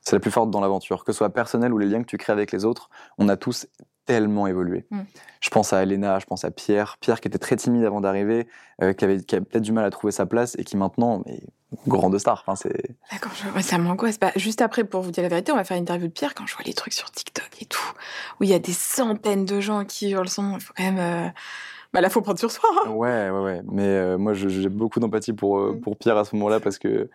[0.00, 2.16] C'est la plus forte dans l'aventure, que ce soit personnel ou les liens que tu
[2.16, 3.66] crées avec les autres, on a tous
[4.08, 4.86] tellement évolué.
[4.90, 5.00] Mm.
[5.40, 8.48] Je pense à Elena, je pense à Pierre, Pierre qui était très timide avant d'arriver,
[8.82, 11.22] euh, qui avait, qui avait peut-être du mal à trouver sa place et qui maintenant
[11.26, 11.42] est
[11.86, 12.42] grande star.
[12.46, 13.60] Enfin, c'est D'accord, je...
[13.62, 14.18] ça m'angoisse.
[14.18, 16.34] Bah, juste après, pour vous dire la vérité, on va faire une interview de Pierre
[16.34, 17.92] quand je vois les trucs sur TikTok et tout,
[18.40, 20.54] où il y a des centaines de gens qui hurlent son nom.
[20.56, 20.98] Il faut quand même.
[20.98, 21.28] euh,
[21.92, 22.68] Bah là, faut prendre sur soi.
[22.86, 22.90] hein.
[22.90, 23.60] Ouais, ouais, ouais.
[23.70, 25.80] Mais euh, moi, j'ai beaucoup d'empathie pour, euh, Mm.
[25.80, 27.08] pour Pierre à ce moment-là parce que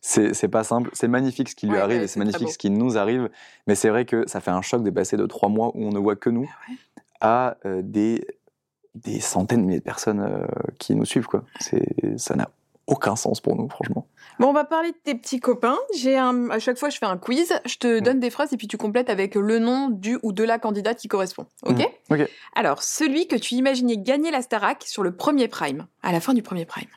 [0.00, 0.90] c'est pas simple.
[0.92, 3.28] C'est magnifique ce qui lui Ouais, arrive ouais, et c'est magnifique ce qui nous arrive.
[3.66, 5.90] Mais c'est vrai que ça fait un choc de passer de trois mois où on
[5.90, 6.76] ne voit que nous Ah ouais.
[7.20, 8.26] à euh, des,
[8.94, 10.46] des centaines de milliers de personnes euh,
[10.78, 11.26] qui nous suivent.
[11.26, 11.44] Quoi.
[12.16, 12.48] Ça n'a
[12.86, 14.06] aucun sens pour nous, franchement.
[14.40, 15.76] Bon, on va parler de tes petits copains.
[15.96, 16.48] J'ai un...
[16.50, 17.52] À chaque fois, je fais un quiz.
[17.66, 20.42] Je te donne des phrases et puis tu complètes avec le nom du ou de
[20.42, 21.46] la candidate qui correspond.
[21.64, 22.14] Ok Mm.
[22.14, 22.28] Ok.
[22.56, 26.32] Alors, celui que tu imaginais gagner la Starac sur le premier prime, à la fin
[26.34, 26.88] du premier prime.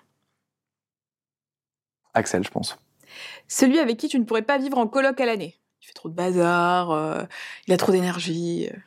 [2.15, 2.77] Axel, je pense.
[3.47, 5.55] Celui avec qui tu ne pourrais pas vivre en coloc à l'année.
[5.81, 7.23] Il fait trop de bazar, euh,
[7.67, 8.69] il a trop d'énergie.
[8.71, 8.77] euh.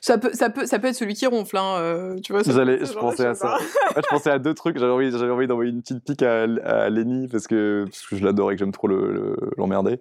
[0.00, 2.42] Ça peut, ça, peut, ça peut être celui qui ronfle, hein, euh, tu vois.
[2.42, 3.56] J'allais- je pensais à ça.
[3.56, 3.62] Ouais,
[3.96, 4.78] je pensais à deux trucs.
[4.78, 8.16] J'avais envie, j'avais envie d'envoyer une petite pique à, à Lenny parce que, parce que
[8.16, 10.00] je l'adore et que j'aime trop le- le- l'emmerder.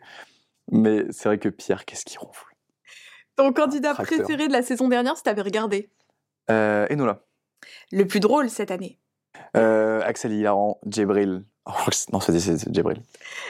[0.72, 2.46] Mais c'est vrai que Pierre, qu'est-ce qu'il ronfle
[3.36, 4.20] Ton candidat Tracteur.
[4.26, 5.90] préféré de la saison dernière, si t'avais regardé?
[6.50, 7.22] euh, Enola.
[7.92, 8.98] Le plus drôle cette année.
[9.56, 11.44] Euh, Axel Hilaran, Djibril.
[11.66, 11.72] Oh,
[12.14, 12.38] non, c'est
[12.74, 13.02] Djibril.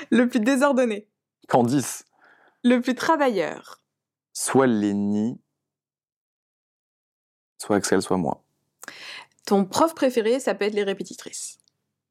[0.09, 1.07] Le plus désordonné.
[1.47, 2.05] Candice,
[2.63, 3.79] Le plus travailleur.
[4.33, 5.39] soit Lenny,
[7.57, 8.43] soit Axel, soit moi.
[9.45, 11.57] Ton prof préféré, ça peut être les répétitrices.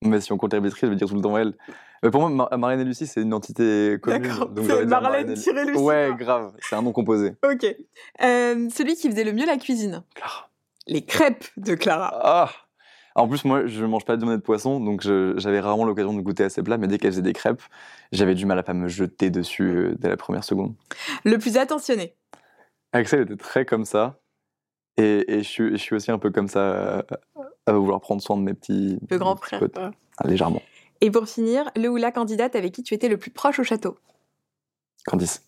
[0.03, 1.55] Mais si on compte les arbitrices, je vais dire tout le temps elle.
[2.05, 4.23] Euh, pour moi, Mar- Marlène et Lucie, c'est une entité commune.
[4.23, 4.49] D'accord.
[4.49, 5.79] donc C'est Marlène tiré Lucie.
[5.83, 6.55] Ouais, grave.
[6.61, 7.35] C'est un nom composé.
[7.45, 7.65] Ok.
[8.23, 10.03] Euh, celui qui faisait le mieux la cuisine.
[10.15, 10.51] Clara.
[10.87, 12.11] Les crêpes de Clara.
[12.23, 12.51] Ah
[13.17, 16.21] En plus, moi, je mange pas de et de poisson, donc j'avais rarement l'occasion de
[16.21, 17.63] goûter à ces plats, mais dès qu'elle faisait des crêpes,
[18.13, 20.75] j'avais du mal à pas me jeter dessus euh, dès la première seconde.
[21.25, 22.15] Le plus attentionné.
[22.93, 24.21] Axel était très comme ça,
[24.97, 27.03] et, et je, suis, je suis aussi un peu comme ça, euh,
[27.67, 29.61] à vouloir prendre soin de mes petits, Le grand frère.
[30.19, 30.63] Ah, légèrement.
[31.01, 33.65] Et pour finir, le ou la candidate avec qui tu étais le plus proche au
[33.65, 33.99] château?
[35.07, 35.43] Candice,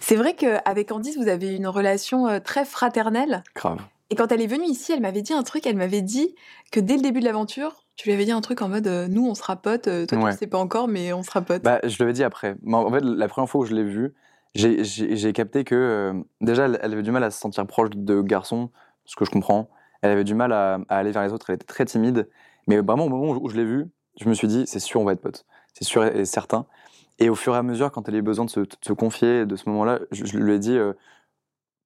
[0.00, 3.42] C'est vrai qu'avec Candice, vous avez une relation euh, très fraternelle.
[3.54, 3.80] grave.
[4.10, 5.66] Et quand elle est venue ici, elle m'avait dit un truc.
[5.66, 6.34] Elle m'avait dit
[6.70, 9.08] que dès le début de l'aventure, tu lui avais dit un truc en mode euh,
[9.08, 9.88] nous, on sera potes.
[9.88, 10.30] euh, toi, tu Ouais.
[10.32, 11.62] le sais pas encore, mais on sera potes.
[11.62, 12.56] Bah, je l'avais dit après.
[12.70, 14.14] En fait, la première fois où je l'ai vue,
[14.54, 18.70] j'ai- capté que euh, déjà, elle, avait du mal à se sentir proche de garçons,
[19.04, 19.68] ce que je comprends.
[20.02, 22.28] Elle avait du mal à, à aller vers les autres, elle était très timide.
[22.66, 23.86] Mais vraiment, au moment où je l'ai vue,
[24.20, 25.46] je me suis dit, c'est sûr, on va être potes.
[25.72, 26.66] C'est sûr et certain.
[27.18, 28.92] Et au fur et à mesure, quand elle a eu besoin de se, de se
[28.92, 30.78] confier, de ce moment-là, je, je lui ai dit,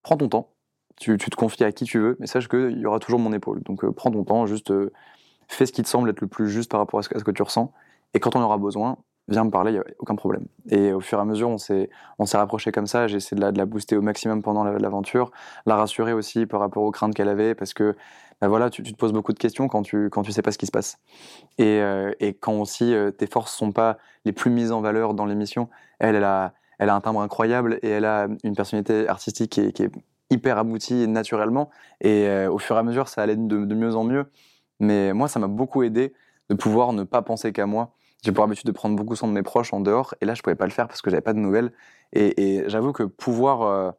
[0.02, 0.50] prends ton temps,
[0.98, 3.62] tu, te confies à qui tu veux, mais sache qu'il y aura toujours mon épaule.
[3.62, 4.92] Donc euh, prends ton temps, juste euh,
[5.48, 7.42] fais ce qui te semble être le plus juste par rapport à ce, que- tu
[7.42, 7.72] ressens.
[8.14, 8.96] Et quand on aura besoin,
[9.28, 10.46] viens me parler, il n'y a aucun problème.
[10.70, 13.06] Et au fur et à mesure, on s'est, on rapproché comme ça.
[13.06, 15.30] J'ai essayé de la, de la booster au maximum pendant la- l'aventure,
[15.66, 17.96] la rassurer aussi par rapport aux craintes qu'elle avait, parce que
[18.40, 20.58] bah voilà, tu, te poses beaucoup de questions quand tu, quand tu sais pas ce
[20.58, 20.98] qui se passe.
[21.58, 25.14] Et, euh, et quand aussi euh, tes forces sont pas les plus mises en valeur
[25.14, 29.08] dans l'émission, elle, elle a, elle a un timbre incroyable et elle a une personnalité
[29.08, 29.90] artistique qui est
[30.30, 31.70] hyper aboutie naturellement.
[32.00, 34.26] Et euh, au fur et à mesure, ça allait de, de mieux en mieux.
[34.80, 36.12] Mais moi, ça m'a beaucoup aidé
[36.50, 37.94] de pouvoir ne pas penser qu'à moi.
[38.24, 40.42] J'ai pour habitude de prendre beaucoup soin de mes proches en dehors, et là, je
[40.42, 41.72] pouvais pas le faire parce que j'avais pas de nouvelles.
[42.12, 43.90] Et, et j'avoue que pouvoir euh,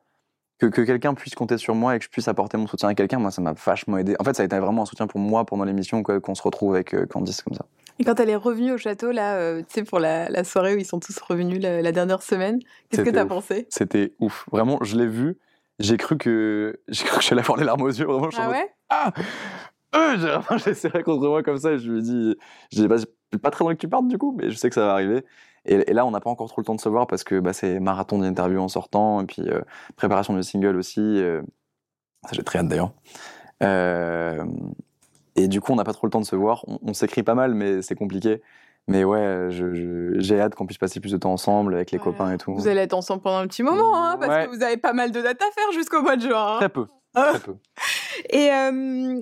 [0.59, 2.95] que, que quelqu'un puisse compter sur moi et que je puisse apporter mon soutien à
[2.95, 4.15] quelqu'un, moi, ça m'a vachement aidé.
[4.19, 6.73] En fait, ça a été vraiment un soutien pour moi pendant l'émission qu'on se retrouve
[6.73, 7.65] avec euh, Candice comme ça.
[7.97, 10.75] Et quand elle est revenue au château, là, euh, tu sais, pour la, la soirée
[10.75, 13.29] où ils sont tous revenus la, la dernière semaine, qu'est-ce que t'as ouf.
[13.29, 13.67] pensé?
[13.69, 14.47] C'était ouf.
[14.51, 15.37] Vraiment, je l'ai vu.
[15.79, 18.05] J'ai cru que j'ai cru que j'allais avoir les larmes aux yeux.
[18.05, 18.69] Vraiment, je Ah ouais?
[18.89, 19.13] Ah!
[19.95, 22.35] Euh, j'ai vraiment serré contre moi comme ça et je lui ai dit
[22.71, 24.75] j'ai pas, j'ai pas très envie que tu partes du coup mais je sais que
[24.75, 25.25] ça va arriver.
[25.65, 27.39] Et, et là on n'a pas encore trop le temps de se voir parce que
[27.39, 29.61] bah, c'est marathon d'interviews en sortant et puis euh,
[29.95, 31.41] préparation du single aussi euh,
[32.23, 32.93] ça j'ai très hâte d'ailleurs.
[33.63, 34.45] Euh,
[35.35, 36.63] et du coup on n'a pas trop le temps de se voir.
[36.67, 38.43] On, on s'écrit pas mal mais c'est compliqué
[38.89, 39.47] mais ouais
[40.19, 42.11] j'ai hâte qu'on puisse passer plus de temps ensemble avec les Voilà.
[42.17, 44.45] copains et tout Vous allez être ensemble pendant un petit moment, hein, parce Ouais.
[44.47, 46.55] que vous avez pas mal de dates à faire jusqu'au mois de juin.
[46.55, 46.57] hein.
[46.57, 47.55] très peu très peu
[48.29, 49.21] Et euh,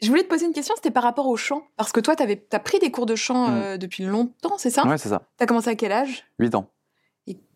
[0.00, 1.62] je voulais te poser une question, c'était par rapport au chant.
[1.76, 3.54] Parce que toi, tu as pris des cours de chant Mm.
[3.54, 4.86] euh, depuis longtemps, c'est ça?
[4.86, 6.24] Ouais c'est ça T'as commencé à quel âge?
[6.38, 6.66] 8 ans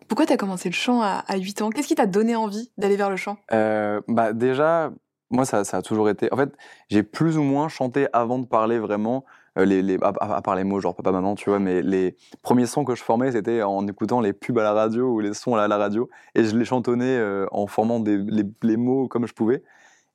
[0.09, 1.71] Pourquoi t'as commencé le chant à, à 8 ans?
[1.71, 3.39] Qu'est-ce qui t'a donné envie d'aller vers le chant?
[3.53, 4.91] Euh, bah déjà,
[5.31, 6.33] moi ça, ça a toujours été.
[6.33, 6.51] En fait,
[6.91, 9.25] j'ai plus ou moins chanté avant de parler vraiment.
[9.59, 12.17] Euh, les, les, à, à- part les mots genre papa maman tu vois mais les
[12.41, 15.35] premiers sons que je formais c'était en écoutant les pubs à la radio ou les
[15.35, 18.19] sons à la, radio et je les chantonnais euh, en formant des,
[18.63, 19.63] les, mots comme je pouvais.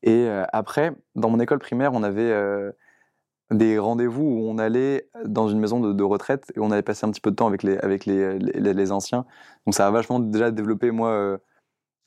[0.02, 2.34] Et euh, après dans mon école primaire on avait
[3.52, 7.12] des rendez-vous où on allait dans une maison de, retraite et on allait passer un
[7.12, 9.26] petit peu de temps avec les, avec les, les, anciens.
[9.65, 11.38] Donc ça a vachement déjà développé moi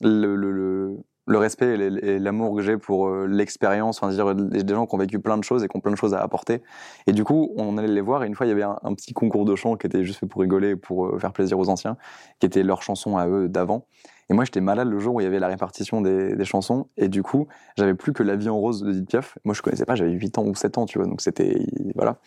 [0.01, 4.95] le, le respect et l'amour que j'ai pour euh, l'expérience, enfin, dire des gens qui
[4.95, 6.63] ont vécu plein de choses et qui ont plein de choses à apporter.
[7.05, 9.13] Et du coup, on allait les voir et une fois, il y avait un, petit
[9.13, 11.95] concours de chant qui était juste fait pour rigoler, pour euh, faire plaisir aux anciens,
[12.39, 13.85] qui était leur chanson à eux d'avant.
[14.29, 16.87] Et moi, j'étais malade le jour où il y avait la répartition des, chansons.
[16.97, 19.37] Et du coup, j'avais plus que La vie en rose de Edith Piaf.
[19.43, 21.07] Moi, je connaissais pas, j'avais 8 ans ou 7 ans, tu vois.
[21.07, 21.65] Donc, c'était.
[21.95, 22.17] Voilà.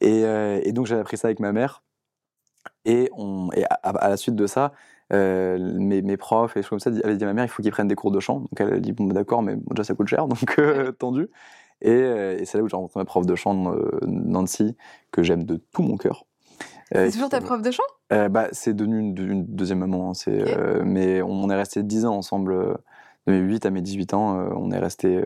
[0.00, 1.82] Et, euh, et donc, j'avais appris ça avec ma mère.
[2.86, 3.10] Et,
[3.82, 4.72] à la suite de ça,
[5.14, 7.62] euh, mes, mes profs et choses comme ça avaient dit à ma mère il faut
[7.62, 8.40] qu'ils prennent des cours de chant.
[8.40, 10.92] Donc elle a dit bon bah, d'accord, mais bon, déjà ça coûte cher, donc euh,
[10.98, 11.28] tendu.
[11.82, 13.74] Et, euh, et c'est là où j'ai rencontré ma prof de chant,
[14.06, 14.76] Nancy,
[15.10, 16.24] que j'aime de tout mon cœur.
[16.92, 17.82] C'est toujours ta prof de chant?
[18.10, 20.10] Bah, C'est devenu une, une deuxième maman.
[20.10, 20.44] hein, c'est,
[20.84, 22.54] mais on est resté 10 ans ensemble.
[23.26, 25.20] de mes 8 à mes 18 ans, on est resté.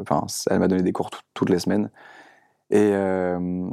[0.00, 1.90] Enfin, elle m'a donné des cours tout- toutes les semaines.
[2.70, 3.68] Et, euh,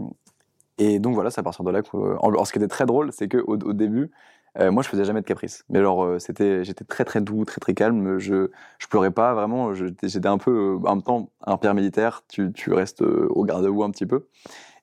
[0.77, 1.97] et donc voilà, c'est à partir de là que.
[2.23, 4.11] Alors, ce qui était très drôle, c'est qu'au au début,
[4.57, 5.63] euh, moi, je faisais jamais de caprice.
[5.69, 8.17] Mais alors, euh, c'était, j'étais très très doux, très très calme.
[8.17, 9.73] Je, je pleurais pas vraiment.
[9.73, 12.23] J'étais un peu, euh, en même temps, un père militaire.
[12.27, 14.27] Tu, restes au garde-à-vous un petit peu.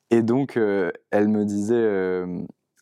[0.09, 0.57] Et donc,
[1.11, 2.25] elle me disait,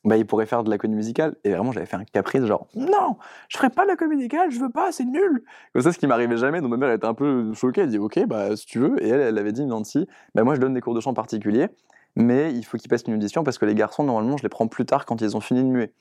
[0.03, 1.35] bah, il pourrait faire de la comédie musicale.
[1.43, 3.17] Et vraiment, j'avais fait un caprice, genre, non,
[3.49, 5.43] je ferai pas de la comédie musicale, je veux pas, c'est nul.
[5.73, 6.61] Comme ça, ce qui m'arrivait jamais.
[6.61, 7.81] Donc, ma mère était un peu choquée.
[7.81, 9.03] Elle dit, ok, bah, si tu veux.
[9.03, 11.69] Et elle, elle avait dit, Nancy, bah, moi, je donne des cours de chant particuliers,
[12.15, 14.67] mais il faut qu'ils passent une audition parce que les garçons, normalement, je les prends
[14.67, 15.93] plus tard quand ils ont fini de muer.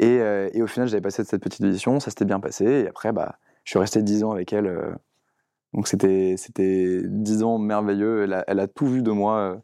[0.00, 2.64] Et, euh, et au final, j'avais passé cette petite audition, ça s'était bien passé.
[2.64, 4.66] Et après, bah, je suis resté 10 ans avec elle.
[4.66, 4.90] euh,
[5.74, 8.24] donc, c'était c'était 10 ans merveilleux.
[8.24, 9.36] Elle a, elle a tout vu de moi.
[9.38, 9.56] euh,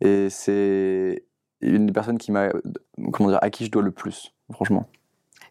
[0.00, 1.24] et c'est
[1.60, 2.50] une des personnes qui m'a,
[3.12, 4.86] comment dire, à qui je dois le plus, franchement.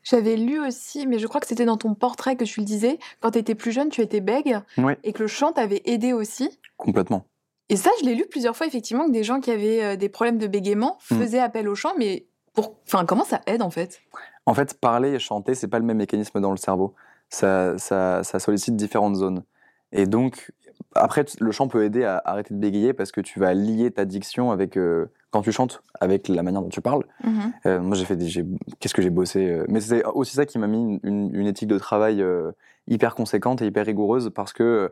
[0.03, 2.97] J'avais lu aussi, mais je crois que c'était dans ton portrait que tu le disais,
[3.19, 4.93] quand tu étais plus jeune, tu étais bègue, Oui.
[5.03, 6.57] et que le chant t'avait aidé aussi.
[6.77, 7.25] Complètement.
[7.67, 10.37] Et ça, je l'ai lu plusieurs fois, effectivement, que des gens qui avaient des problèmes
[10.37, 11.15] de bégaiement Mm.
[11.17, 12.26] faisaient appel au chant, mais
[12.57, 12.75] pour...
[12.87, 14.01] enfin, comment ça aide en fait?
[14.45, 16.95] En fait, parler et chanter, c'est pas le même mécanisme dans le cerveau.
[17.29, 19.43] Ça, ça, ça sollicite différentes zones.
[19.91, 20.51] Et donc,
[20.95, 24.05] après, le chant peut aider à arrêter de bégayer parce que tu vas lier ta
[24.05, 27.03] diction avec, euh, quand tu chantes, avec la manière dont tu parles.
[27.65, 28.27] Euh, moi, j'ai fait des,
[28.79, 31.67] qu'est-ce que j'ai bossé euh, Mais c'est aussi ça qui m'a mis une, une- éthique
[31.69, 32.23] de travail
[32.87, 34.91] hyper conséquente et hyper rigoureuse parce que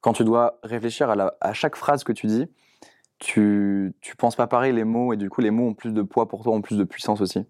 [0.00, 2.46] quand tu dois réfléchir à, la- à chaque phrase que tu dis,
[3.18, 6.02] tu, tu penses pas pareil les mots et du coup, les mots ont plus de
[6.02, 7.40] poids pour toi, ont plus de puissance aussi.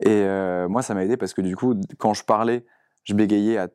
[0.00, 2.64] Et euh, moi, ça m'a aidé parce que du coup, quand je parlais,
[3.04, 3.68] je bégayais à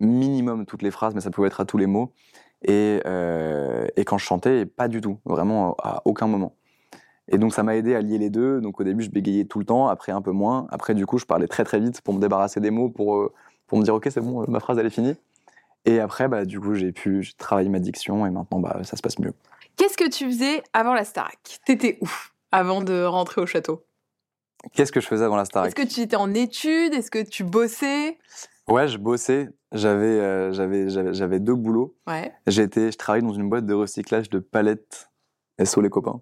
[0.00, 2.12] minimum toutes les phrases, mais ça pouvait être à tous les mots.
[2.62, 6.54] Et, euh, et quand je chantais, pas du tout, vraiment à aucun moment.
[7.28, 8.60] Et donc ça m'a aidé à lier les deux.
[8.60, 10.66] Donc au début, je bégayais tout le temps, après un peu moins.
[10.70, 13.32] Après, du coup, je parlais très très vite pour me débarrasser des mots, pour, euh,
[13.66, 15.14] pour me dire, ok, c'est bon, ma phrase, elle est finie.
[15.86, 19.02] Et après, bah, du coup, j'ai pu travailler ma diction et maintenant, bah, ça se
[19.02, 19.32] passe mieux.
[19.80, 21.58] Qu'est-ce que tu faisais avant la Starac?
[21.64, 22.08] T'étais où
[22.52, 23.86] avant de rentrer au château?
[24.74, 25.68] Qu'est-ce que je faisais avant la Starac?
[25.68, 26.92] Est-ce que tu étais en études?
[26.92, 28.18] Est-ce que tu bossais?
[28.68, 29.48] Ouais, je bossais.
[29.72, 31.96] J'avais, euh, j'avais, j'avais, j'avais deux boulots.
[32.06, 32.30] Ouais.
[32.46, 35.08] J'étais, je travaillais dans une boîte de recyclage de palettes.
[35.64, 36.20] SO les copains.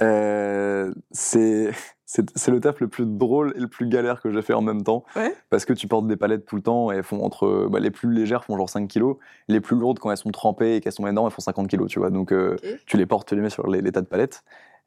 [0.00, 1.74] Euh, c'est, c'est,
[2.10, 4.82] c'est le taf le plus drôle et le plus galère que j'ai fait en même
[4.82, 5.04] temps.
[5.14, 5.32] Ouais.
[5.48, 7.68] Parce que tu portes des palettes tout le temps et elles font entre.
[7.70, 9.16] Bah, les plus légères font genre 5 kilos.
[9.46, 11.88] Les plus lourdes, quand elles sont trempées et qu'elles sont énormes, elles font 50 kilos,
[11.88, 12.10] tu vois.
[12.10, 14.42] Donc euh, tu les portes, tu les mets sur les, les tas de palettes.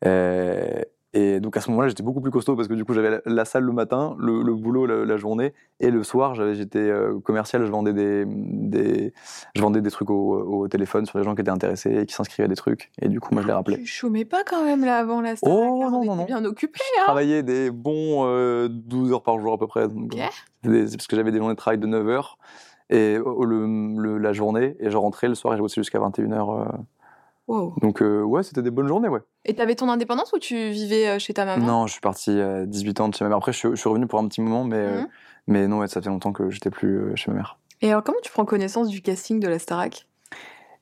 [0.05, 0.81] Euh,
[1.13, 3.21] et donc à ce moment-là, j'étais beaucoup plus costaud parce que du coup, j'avais la,
[3.26, 6.80] la salle le matin, le, le boulot la, la journée, et le soir, j'avais, j'étais
[6.80, 9.13] euh, commercial, je vendais des, des,
[9.56, 12.13] je vendais des trucs au, au téléphone sur les gens qui étaient intéressés et qui
[12.15, 12.91] s'inscrivaient à des trucs.
[13.02, 13.78] Et du coup, moi, je les rappelais.
[13.78, 16.26] Tu chômais pas quand même là avant la Starac Oh, hein, non, on non, non.
[16.26, 16.80] bien occupé.
[16.99, 19.88] Je travaillais des bons euh, 12 heures par jour à peu près.
[19.88, 20.15] Donc,
[20.63, 22.38] des- c'est parce que j'avais des journées de travail de 9 heures
[22.89, 26.67] et, le, le- la journée, et je rentrais le soir et je bossais jusqu'à 21h.
[27.47, 27.75] Wow.
[27.82, 29.19] donc, euh, ouais, c'était des bonnes journées, ouais.
[29.45, 31.65] Et t'avais ton indépendance ou tu vivais euh, chez ta maman?
[31.65, 33.38] Non, je suis parti à 18 ans de chez ma mère.
[33.38, 35.08] Après, je suis, je suis revenu pour un petit moment, mais, euh, Mhm.
[35.47, 37.60] mais non, ouais, ça fait longtemps que j'étais plus euh, chez ma mère.
[37.82, 40.08] Et alors comment tu prends connaissance du casting de la Starac?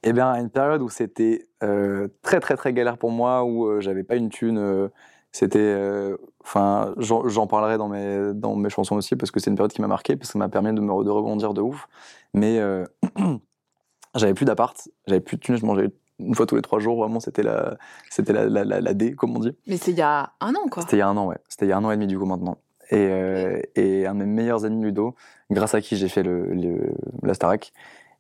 [0.04, 3.66] Eh bien, à une période où c'était euh, très, très, très galère pour moi, où
[3.68, 4.88] euh, j'avais pas une thune, euh,
[5.32, 5.60] c'était.
[5.60, 9.72] euh, Enfin, j'en parlerai dans mes, dans mes chansons aussi, parce que c'est une période
[9.72, 11.88] qui m'a marqué, parce que ça m'a permis de me de rebondir de ouf.
[12.34, 12.84] Mais euh,
[14.16, 14.76] j'avais plus d'appart,
[15.08, 15.92] j'avais plus de thunes, je mangeais
[16.26, 17.78] une fois tous les trois jours, vraiment, c'était la,
[18.10, 19.56] c'était la, la, la, la D, comme on dit.
[19.68, 20.84] Mais c'est il y a un an quoi.
[20.84, 21.38] C'était il y a un an, ouais.
[21.50, 22.58] C'était il y a un an et demi, du coup, maintenant.
[22.90, 25.16] Et, euh, et un de mes meilleurs amis, Ludo,
[25.50, 27.72] grâce à qui j'ai fait le, le, la Starac,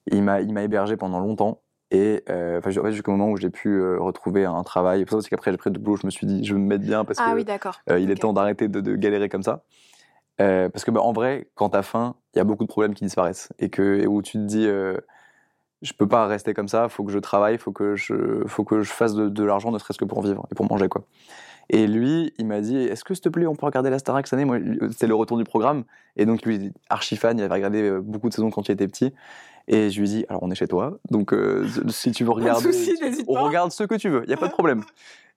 [0.09, 1.59] il m'a, il m'a hébergé pendant longtemps.
[1.91, 5.03] Et euh, enfin, en fait, jusqu'au moment où j'ai pu euh, retrouver un travail.
[5.09, 6.85] C'est aussi qu'après, j'ai pris de boulot, je me suis dit, je vais me mettre
[6.85, 7.81] bien parce Ah que oui d'accord.
[7.89, 9.63] euh, il est temps d'arrêter de, de galérer comme ça.
[10.37, 13.03] Parce que, bah, en vrai, quand t'as faim, il y a beaucoup de problèmes qui
[13.03, 13.49] disparaissent.
[13.59, 14.67] Et, que, et où tu te dis,
[15.81, 18.81] je peux pas rester comme ça, faut que je travaille, faut que je, faut que
[18.81, 21.03] je fasse de, de l'argent, ne serait-ce que pour vivre et pour manger, quoi.
[21.69, 24.27] Et lui, il m'a dit, est-ce que s'il te plaît, on peut regarder la Starac
[24.27, 24.45] cette année?
[24.45, 24.57] Moi,
[24.91, 25.85] c'était le retour du programme.
[26.17, 28.87] Et donc, lui, archi fan, il avait regardé euh, beaucoup de saisons quand il était
[28.87, 29.13] petit.
[29.67, 32.31] Et je lui ai dit, alors on est chez toi, donc euh, si tu veux
[32.31, 33.43] Pas de regarder, soucis, n'hésite on pas.
[33.43, 34.81] regarde ce que tu veux, il y a pas de problème.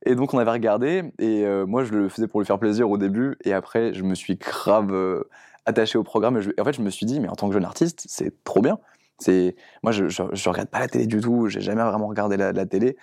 [0.06, 2.90] Et donc on avait regardé, et euh, moi je le faisais pour lui faire plaisir
[2.90, 5.22] au début, et après je me suis grave euh,
[5.66, 6.38] attaché au programme.
[6.38, 8.06] Et, je- et en fait je me suis dit, mais en tant que jeune artiste,
[8.08, 8.78] c'est trop bien.
[9.18, 12.36] C'est moi je, je, je regarde pas la télé du tout, j'ai jamais vraiment regardé
[12.36, 12.96] la, la télé.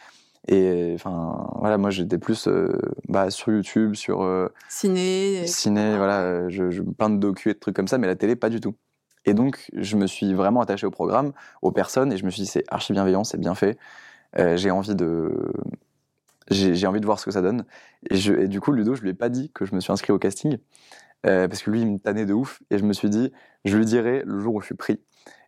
[0.47, 2.75] Et enfin voilà, moi j'étais plus euh,
[3.07, 5.45] bah, sur YouTube, sur euh, Ciné.
[5.45, 8.15] ciné, voilà, euh, je, je, plein de docus et de trucs comme ça, mais la
[8.15, 8.75] télé, pas du tout.
[9.25, 12.41] Et donc, je me suis vraiment attaché au programme, aux personnes, et je me suis
[12.41, 13.77] dit, c'est archi bienveillant, c'est bien fait.
[14.39, 15.53] Euh, j'ai envie de.
[16.49, 17.63] J'ai envie de voir ce que ça donne.
[18.09, 19.93] Et, je, et du coup, Ludo, je lui ai pas dit que je me suis
[19.93, 20.57] inscrit au casting,
[21.21, 22.63] parce que lui, il me tannait de ouf.
[22.71, 23.31] Et je me suis dit,
[23.63, 24.99] je lui dirai le jour où je suis pris.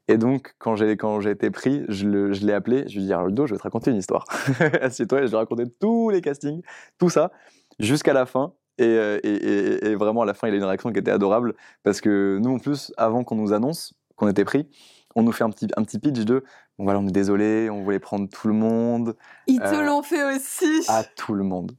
[0.08, 3.04] Et donc, quand j'ai quand j'ai été pris, je le- je l'ai appelé, je lui
[3.04, 4.26] ai dit, alors Ludo, je vais te raconter une histoire.
[4.82, 6.62] Assieds-toi, et je lui ai raconté tous les castings,
[7.00, 7.32] tout ça,
[7.80, 8.54] jusqu'à la fin.
[8.80, 11.12] Et, euh, et, et- et vraiment, à la fin, il a une réaction qui était
[11.12, 14.68] adorable, parce que nous, en plus, avant qu'on nous annonce qu'on était pris,
[15.16, 16.44] on nous fait un petit, un petit pitch de
[16.78, 19.16] bon, voilà, on est désolé, on voulait prendre tout le monde,
[19.48, 20.86] Ils te Euh, l'ont fait aussi.
[20.90, 21.72] à tout le monde.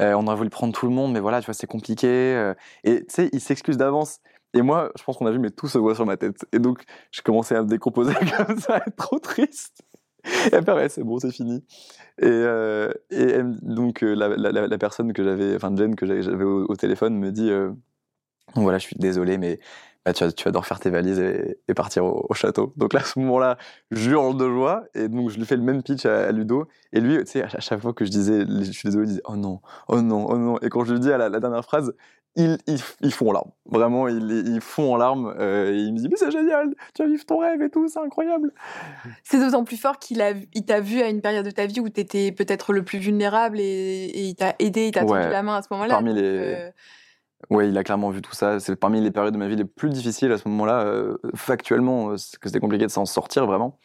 [0.00, 2.52] Euh, on aurait voulu prendre tout le monde, mais voilà, tu vois, c'est compliqué.
[2.82, 4.18] et tu sais, il s'excuse d'avance.
[4.54, 6.46] Et moi, je pense qu'on a vu, mais tout se voit sur ma tête.
[6.52, 9.82] Et donc, je commençais à me décomposer comme ça, être trop triste.
[10.50, 11.64] Et après, ouais, c'est bon, c'est fini.
[12.18, 12.92] Et, euh,
[13.62, 17.72] donc, euh, la, personne que j'avais, enfin, Jen, que j'avais au, téléphone, me dit euh,
[18.54, 19.58] Voilà, je suis désolé, mais
[20.04, 22.72] bah, tu, vas, tu vas devoir faire tes valises et, partir au, au château.
[22.76, 23.58] Donc là, à ce moment-là,
[23.90, 24.84] je hurle de joie.
[24.94, 26.68] Et donc, je lui fais le même pitch à, Ludo.
[26.92, 29.22] Et lui, tu sais, à, chaque fois que je disais Je suis désolé, il disait
[29.26, 30.58] Oh non, oh non, oh non.
[30.60, 31.92] Et quand je lui dis à la dernière phrase,
[32.36, 33.50] ils, ils, ils font en larmes.
[33.66, 35.34] Vraiment, ils, ils font en larmes.
[35.38, 37.86] euh, et il me dit Mais c'est génial, tu vas vivre ton rêve et tout,
[37.88, 38.52] c'est incroyable.
[39.22, 40.18] C'est d'autant plus fort qu'il
[40.66, 43.60] t'a vu à une période de ta vie où tu étais peut-être le plus vulnérable
[43.60, 45.20] et, et il t'a aidé, il t'a Ouais.
[45.20, 45.94] tendu la main à ce moment-là.
[45.94, 46.70] Parmi les- euh,
[47.50, 48.58] Ouais, il a clairement vu tout ça.
[48.58, 50.84] C'est parmi les périodes de ma vie les plus difficiles à ce moment-là.
[50.86, 53.78] euh, factuellement, euh, que c'était compliqué de s'en sortir vraiment.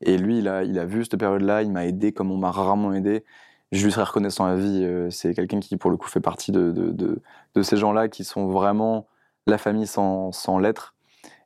[0.00, 1.62] Et lui, il a, il a vu cette période-là.
[1.62, 3.24] Il m'a aidé comme on m'a rarement aidé.
[3.72, 4.84] Je lui serai reconnaissant à vie.
[4.84, 7.22] euh, c'est quelqu'un qui, pour le coup, fait partie de, de,
[7.54, 9.06] de, ces gens-là qui sont vraiment
[9.46, 10.94] la famille sans, sans l'être.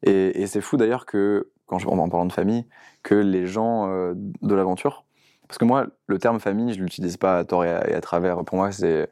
[0.02, 2.66] Et, c'est fou d'ailleurs que, quand je, en parlant de famille,
[3.02, 5.04] que les gens euh, de l'aventure.
[5.48, 8.44] Parce que moi, le terme famille, je l'utilise pas à tort et à, travers.
[8.44, 9.08] Pour moi, c'est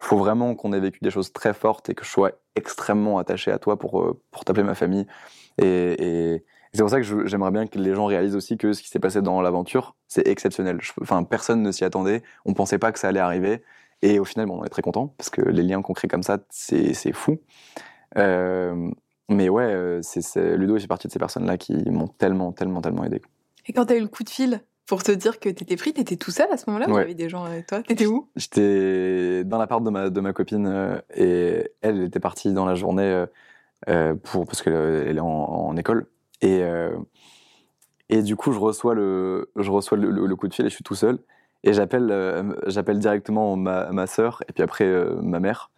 [0.00, 3.50] faut vraiment qu'on ait vécu des choses très fortes et que je sois extrêmement attaché
[3.50, 5.06] à toi pour, euh, pour t'appeler ma famille.
[5.58, 8.88] Et c'est pour ça que j'aimerais bien que les gens réalisent aussi que ce qui
[8.88, 10.78] s'est passé dans l'aventure, c'est exceptionnel.
[10.80, 12.22] Je- Enfin, personne ne s'y attendait.
[12.44, 13.62] On pensait pas que ça allait arriver.
[14.02, 16.22] Et au final, bon, on est très content parce que les liens qu'on crée comme
[16.22, 17.38] ça, c'est fou.
[18.16, 18.90] Euh,
[19.28, 23.04] mais ouais, euh, c'est Ludo fait partie de ces personnes-là qui m'ont tellement, tellement, tellement
[23.04, 23.20] aidé.
[23.66, 26.16] Et quand t'as eu le coup de fil pour te dire que t'étais pris, t'étais
[26.16, 27.00] tout seul à ce moment-là ou Ouais.
[27.00, 27.82] il y avait des gens avec toi?
[27.82, 28.28] T'étais où?
[28.36, 32.74] J'étais dans l'appart de ma, de ma copine euh, et elle, était partie dans la
[32.74, 33.24] journée
[34.22, 36.06] pour, parce qu'elle est en, en école.
[36.40, 36.96] Et, euh,
[38.08, 40.84] et du coup, je reçois, le, je reçois le, coup de fil et je suis
[40.84, 41.18] tout seul.
[41.64, 45.70] Et j'appelle euh, j'appelle directement ma, ma sœur et puis après euh, ma mère.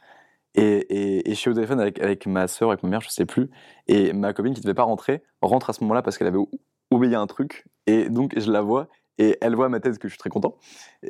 [0.54, 3.08] Et, et, et je suis au téléphone avec, avec ma sœur, avec ma mère, je
[3.10, 3.50] sais plus.
[3.88, 6.50] Et ma copine qui devait pas rentrer rentre à ce moment-là parce qu'elle avait ou-
[6.90, 7.66] oublié un truc.
[7.86, 8.88] Et donc, je la vois
[9.22, 10.56] et elle voit ma tête que je suis très content.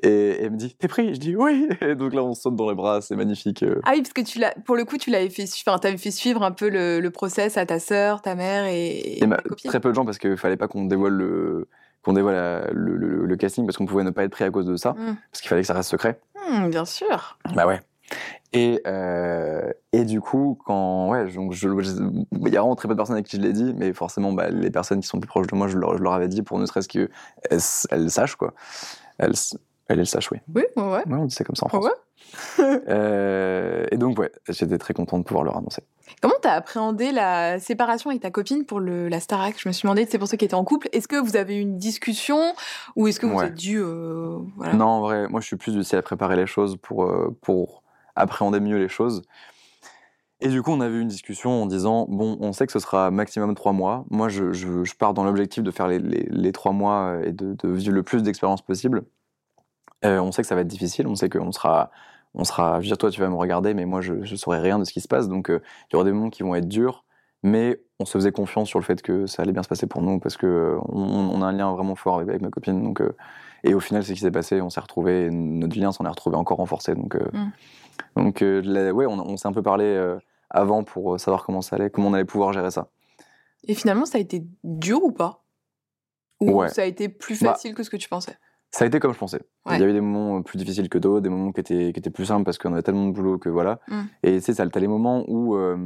[0.02, 1.14] Et elle me dit T'es pris?
[1.14, 3.62] Je dis Oui Et donc là, on saute dans les bras, c'est magnifique.
[3.62, 3.80] euh.
[3.84, 6.42] Ah oui, parce que tu l'as, pour le coup, tu l'avais fait, enfin, fait suivre
[6.42, 9.88] un peu le, le process à ta sœur, ta mère et, Et ma- très peu
[9.90, 11.68] de gens parce qu'il fallait pas qu'on dévoile le
[12.02, 14.50] qu'on dévoile la- le, le- le casting parce qu'on pouvait ne pas être pris à
[14.50, 15.14] cause de ça Hmm.
[15.30, 16.18] parce qu'il fallait que ça reste secret.
[16.50, 17.38] Hmm, bien sûr.
[17.54, 17.80] Bah ouais.
[18.52, 21.08] Et, euh, et du coup, quand.
[21.10, 21.92] Ouais, donc je, je-
[22.32, 24.32] il y a vraiment très peu de personnes avec qui je l'ai dit, mais forcément,
[24.32, 26.42] bah, les personnes qui sont plus proches de moi, je leur, je leur avais dit
[26.42, 27.08] pour ne serait-ce qu'elles
[27.50, 28.52] elles sachent, quoi.
[29.18, 29.34] Elles,
[29.88, 30.38] elles, elles sachent, oui.
[30.54, 30.90] Oui, ouais, ouais.
[31.06, 31.84] Ouais, on dit ça comme ça en France.
[31.84, 31.90] ouais.
[32.88, 35.82] Euh, et donc, ouais, j'étais très content de pouvoir leur annoncer.
[36.20, 39.54] Comment t'as appréhendé la séparation avec ta copine pour le, la Starac?
[39.58, 41.56] Je me suis demandé, c'est pour ceux qui étaient en couple, est-ce que vous avez
[41.56, 42.54] eu une discussion
[42.96, 43.46] ou est-ce que vous Ouais.
[43.46, 44.74] êtes dû, euh, voilà.
[44.74, 47.10] Non, en vrai, moi, je suis plus du style à préparer les choses pour,
[47.42, 47.82] pour
[48.16, 49.22] appréhender mieux les choses.
[50.40, 52.78] Et du coup, on avait eu une discussion en disant bon, on sait que ce
[52.78, 54.04] sera maximum trois mois.
[54.10, 57.68] Moi, je, je- pars dans l'objectif de faire les, les- trois mois et de, de
[57.68, 59.02] vivre le plus d'expérience possible.
[60.04, 61.06] Euh, on sait que ça va être difficile.
[61.06, 61.90] On sait qu'on sera,
[62.34, 62.76] on sera.
[62.76, 64.84] Je veux dire, toi, tu vas me regarder, mais moi, je ne saurais rien de
[64.84, 65.28] ce qui se passe.
[65.28, 67.04] Donc, euh, il y aura des moments qui vont être durs,
[67.42, 70.00] mais on se faisait confiance sur le fait que ça allait bien se passer pour
[70.00, 72.82] nous parce que euh, on, a un lien vraiment fort avec, ma copine.
[72.82, 73.14] Donc, euh,
[73.62, 74.62] et au final, c'est ce qui s'est passé.
[74.62, 76.94] On s'est retrouvés, et notre lien s'en est retrouvé encore renforcé.
[76.94, 77.50] Donc, euh, Mm.
[78.16, 80.18] Donc euh, la- ouais, on, on s'est un peu parlé euh,
[80.50, 82.88] avant pour euh, savoir comment ça allait, comment on allait pouvoir gérer ça.
[83.64, 85.44] Et finalement, ça a été dur ou pas?
[86.40, 86.68] Ou Ouais.
[86.68, 88.36] ça a été plus Bah, facile que ce que tu pensais?
[88.70, 89.40] Ça a été comme je pensais.
[89.66, 89.76] Ouais.
[89.76, 92.08] Il y avait des moments plus difficiles que d'autres, des moments qui étaient, qui étaient
[92.10, 93.80] plus simples parce qu'on avait tellement de boulot que voilà.
[93.88, 94.00] Mm.
[94.22, 95.76] Et tu sais, ça- t'as les moments où euh,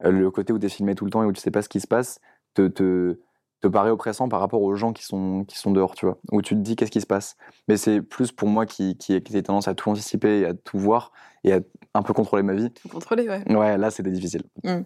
[0.00, 1.80] le côté où t'es filmé tout le temps et où tu sais pas ce qui
[1.80, 2.20] se passe
[2.54, 3.18] te, te,
[3.60, 6.18] te paraît oppressant par rapport aux gens qui sont, qui sont dehors, tu vois.
[6.32, 7.36] Où tu te dis qu'est-ce qui se passe?
[7.68, 10.54] Mais c'est plus pour moi qui, qui, qui ai tendance à tout anticiper et à
[10.54, 11.12] tout voir
[11.44, 11.60] et à
[11.94, 12.70] un peu contrôler ma vie.
[12.70, 13.42] Tout contrôler, ouais.
[13.54, 14.42] Ouais, là, c'était difficile.
[14.64, 14.80] Mm.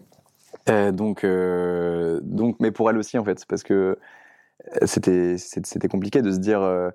[0.69, 3.97] Euh, donc, euh, donc, mais pour elle aussi, en fait, parce que
[4.81, 6.61] euh, c'était compliqué de se dire.
[6.61, 6.89] euh,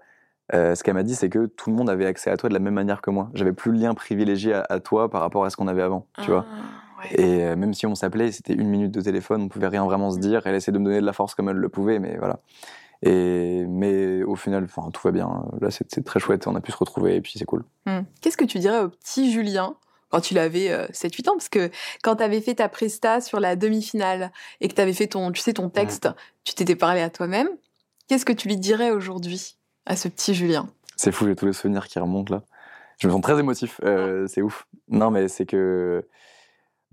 [0.52, 2.60] ce qu'elle m'a dit, c'est que tout le monde avait accès à toi de la
[2.60, 3.30] même manière que moi.
[3.34, 6.08] J'avais plus le lien privilégié à, à toi par rapport à ce qu'on avait avant,
[6.24, 6.44] tu vois.
[7.00, 7.20] Ah, ouais.
[7.20, 10.10] Et euh, même si on s'appelait, c'était une minute de téléphone, on pouvait rien vraiment
[10.10, 10.42] se dire.
[10.44, 12.40] Elle essayait de me donner de la force comme elle le pouvait, mais voilà.
[13.02, 15.44] Et mais au final, enfin, tout va bien.
[15.60, 16.46] Là, c'est très chouette.
[16.46, 17.64] On a pu se retrouver et puis c'est cool.
[17.86, 18.00] Hmm.
[18.20, 19.76] Qu'est-ce que tu dirais au petit Julien
[20.10, 21.32] quand tu l'avais euh, 7-8 ans?
[21.32, 21.70] Parce que
[22.02, 25.32] quand tu avais fait ta presta sur la demi-finale et que tu avais fait ton,
[25.32, 26.08] tu sais, ton texte,
[26.44, 27.48] tu t'étais parlé à toi-même.
[28.08, 30.68] Qu'est-ce que tu lui dirais aujourd'hui à ce petit Julien?
[30.96, 32.42] C'est fou, j'ai tous les souvenirs qui remontent là.
[32.98, 34.66] Je me sens très émotif, euh, c'est ouf.
[34.88, 36.04] Non, mais c'est que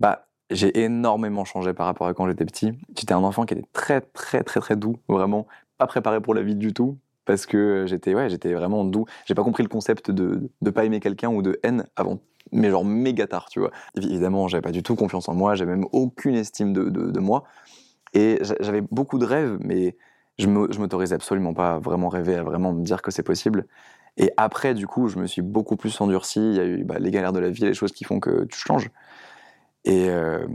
[0.00, 2.72] bah, j'ai énormément changé par rapport à quand j'étais petit.
[2.96, 6.42] J'étais un enfant qui était très, très, très, très doux, vraiment pas préparé pour la
[6.42, 6.98] vie du tout.
[7.24, 9.04] Parce que j'étais ouais, j'étais vraiment doux.
[9.26, 12.20] J'ai pas compris le concept de de pas aimer quelqu'un ou de haine avant,
[12.52, 13.70] mais genre méga tard, tu vois.
[13.96, 17.44] Évidemment, j'avais pas du tout confiance en moi, j'avais même aucune estime de, de, moi.
[18.14, 19.96] Et j'a- j'avais beaucoup de rêves, mais
[20.38, 23.66] je m'autorisais absolument pas à vraiment rêver, à vraiment me dire que c'est possible.
[24.16, 26.40] Et après, du coup, je me suis beaucoup plus endurci.
[26.40, 28.44] Il y a eu bah, les galères de la vie, les choses qui font que
[28.46, 28.90] tu changes.
[29.84, 30.46] Et, euh,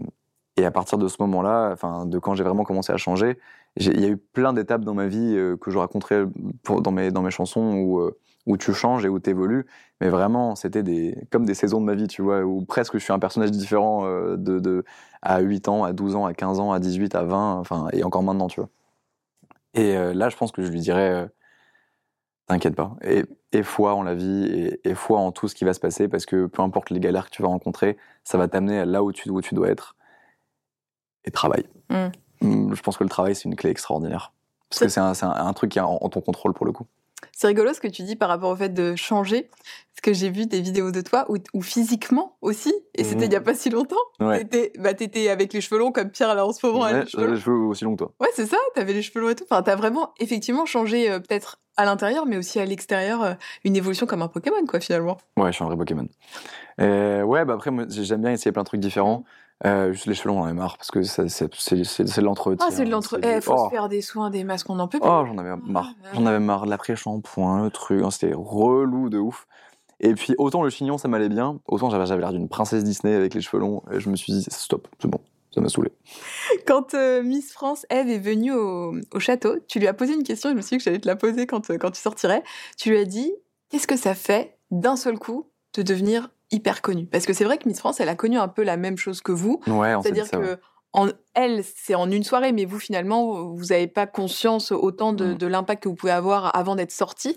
[0.57, 3.39] et à partir de ce moment-là, enfin, de quand j'ai vraiment commencé à changer,
[3.77, 6.25] il y a eu plein d'étapes dans ma vie euh, que je raconterai
[6.69, 9.65] dans, mes, dans mes chansons où, euh, où tu changes et où tu évolues.
[9.99, 13.03] Mais vraiment, c'était des, comme des saisons de ma vie, tu vois, où presque je
[13.03, 14.05] suis un personnage différent
[14.35, 14.83] de,
[15.21, 18.03] à 8 ans, à 12 ans, à 15 ans, à 18, à 20, enfin, et
[18.03, 18.69] encore maintenant, tu vois.
[19.73, 21.27] Et là, je pense que je lui dirais,
[22.47, 25.63] t'inquiète pas, et, et foi en la vie, et, et foi en tout ce qui
[25.65, 28.47] va se passer, parce que peu importe les galères que tu vas rencontrer, ça va
[28.47, 29.95] t'amener là où tu, où tu dois être.
[31.25, 31.65] Et travaille.
[31.89, 32.07] Mm.
[32.41, 34.33] Mm, Je pense que le travail, c'est une clé extraordinaire.
[34.69, 36.65] Parce que c'est un, c'est un- un truc qui est en, en ton contrôle pour
[36.65, 36.85] le coup.
[37.31, 39.43] C'est rigolo ce que tu dis par rapport au fait de changer.
[39.93, 43.31] Parce que j'ai vu des vidéos de toi où, où physiquement aussi, et c'était Mhm.
[43.31, 44.39] il y a pas si longtemps, Ouais.
[44.43, 46.83] t'étais bah, t'étais avec les cheveux longs comme Pierre là en ce moment.
[46.83, 47.33] a Ouais, les cheveux j'ai longs.
[47.35, 48.11] les cheveux aussi longs que toi.
[48.19, 49.45] Ouais, c'est ça, t'avais les cheveux longs et tout.
[49.49, 53.75] Enfin, t'as vraiment effectivement changé euh, peut-être à l'intérieur, mais aussi à l'extérieur, euh, une
[53.75, 55.17] évolution comme un Pokémon, quoi, finalement.
[55.37, 56.07] Ouais, je suis un vrai Pokémon.
[56.79, 59.23] Ouais, bah après, j'aime bien essayer plein de trucs différents.
[59.65, 62.65] Euh, juste les cheveux longs, j'en ai marre parce que c'est de l'entretien.
[62.67, 63.17] Ah, c'est de l'entre.
[63.23, 63.65] c'est Eh, faut oh.
[63.65, 65.07] se faire des soins, des masques, on en peut plus.
[65.09, 65.93] Oh, j'en avais marre.
[66.03, 68.03] Ah, J'en avais marre de l'après-shampoing, le truc.
[68.03, 69.47] hein, C'était relou de ouf.
[70.01, 73.15] Et puis autant le chignon ça m'allait bien, autant j'avais j'avais l'air d'une princesse Disney
[73.15, 73.83] avec les cheveux longs.
[73.91, 75.19] Et je me suis dit stop, c'est bon,
[75.53, 75.91] ça m'a saoulé.
[76.65, 80.23] Quand euh, Miss France Eve est venue au, au château, tu lui as posé une
[80.23, 82.43] question, je me suis dit que j'allais te la poser quand, euh, quand tu sortirais.
[82.77, 83.31] Tu lui as dit
[83.69, 87.05] qu'est-ce que ça fait d'un seul coup de devenir hyper connue?
[87.05, 89.21] Parce que c'est vrai que Miss France, elle a connu un peu la même chose
[89.21, 89.59] que vous.
[89.67, 90.39] Ouais, C'est-à-dire ouais.
[90.39, 90.59] que
[90.95, 95.33] en, elle, c'est en une soirée, mais vous, finalement, vous n'avez pas conscience autant de,
[95.33, 95.37] Mm.
[95.39, 97.35] de l'impact que vous pouvez avoir avant d'être sorti.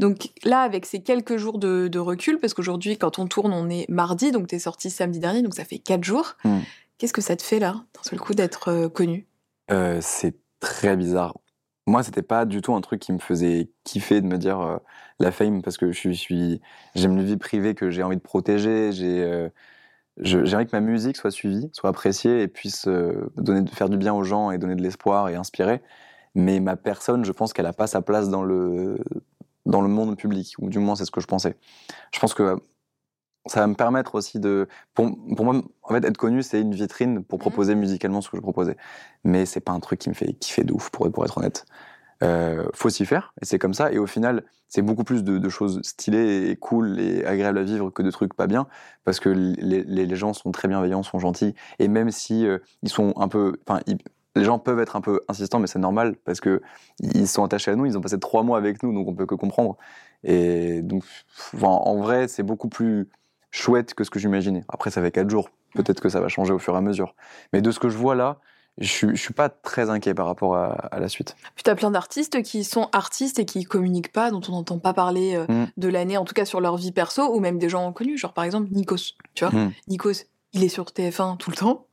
[0.00, 3.70] Donc là, avec ces quelques jours de, de recul, parce qu'aujourd'hui, quand on tourne, on
[3.70, 6.34] est mardi, donc tu es sorti samedi dernier, donc ça fait quatre jours.
[6.42, 6.58] Mm.
[6.98, 9.28] Qu'est-ce que ça te fait là, d'un seul coup, d'être euh, connu?
[9.70, 11.38] Euh, c'est très bizarre.
[11.86, 14.76] Moi, c'était pas du tout un truc qui me faisait kiffer de me dire euh,
[15.20, 16.60] la fame parce que je suis,
[16.94, 18.92] j'aime une vie privée que j'ai envie de protéger.
[18.92, 19.48] J'ai, euh,
[20.18, 22.88] j'aimerais que ma musique soit suivie, soit appréciée et puisse
[23.36, 25.80] donner, faire du bien aux gens et donner de l'espoir et inspirer.
[26.34, 28.98] Mais ma personne, je pense qu'elle a pas sa place dans le
[29.66, 31.56] dans le monde public, ou du moins c'est ce que je pensais.
[32.12, 32.56] Je pense que
[33.48, 34.68] ça va me permettre aussi de.
[34.94, 37.42] Pour, pour moi, en fait, être connu, c'est une vitrine pour Mhm.
[37.42, 38.76] proposer musicalement ce que je proposais.
[39.24, 41.64] Mais c'est pas un truc qui me fait kiffer de ouf, pour, pour être honnête.
[42.24, 43.92] Euh, faut s'y faire, et c'est comme ça.
[43.92, 47.62] Et au final, c'est beaucoup plus de, de choses stylées et cool et agréables à
[47.62, 48.66] vivre que de trucs pas bien,
[49.04, 52.58] parce que les, les, les gens sont très bienveillants, sont gentils, et même si euh,
[52.82, 53.80] ils sont un peu, enfin,
[54.34, 56.60] les gens peuvent être un peu insistants, mais c'est normal parce que
[56.98, 57.86] ils sont attachés à nous.
[57.86, 59.76] Ils ont passé trois mois avec nous, donc on peut que comprendre.
[60.24, 61.04] Et donc,
[61.62, 63.08] en vrai, c'est beaucoup plus
[63.50, 64.64] chouette que ce que j'imaginais.
[64.68, 65.50] Après, ça fait quatre jours.
[65.74, 67.14] Peut-être que ça va changer au fur et à mesure.
[67.52, 68.38] Mais de ce que je vois là,
[68.78, 71.36] je je suis pas très inquiet par rapport à, à la suite.
[71.56, 74.78] Puis tu as plein d'artistes qui sont artistes et qui communiquent pas, dont on n'entend
[74.78, 75.66] pas parler euh, Mm.
[75.76, 78.32] de l'année, en tout cas sur leur vie perso, ou même des gens connus, genre
[78.32, 79.14] par exemple Nikos.
[79.34, 79.72] Tu vois, Mm.
[79.88, 80.12] Nikos,
[80.52, 81.86] il est sur TF1 tout le temps,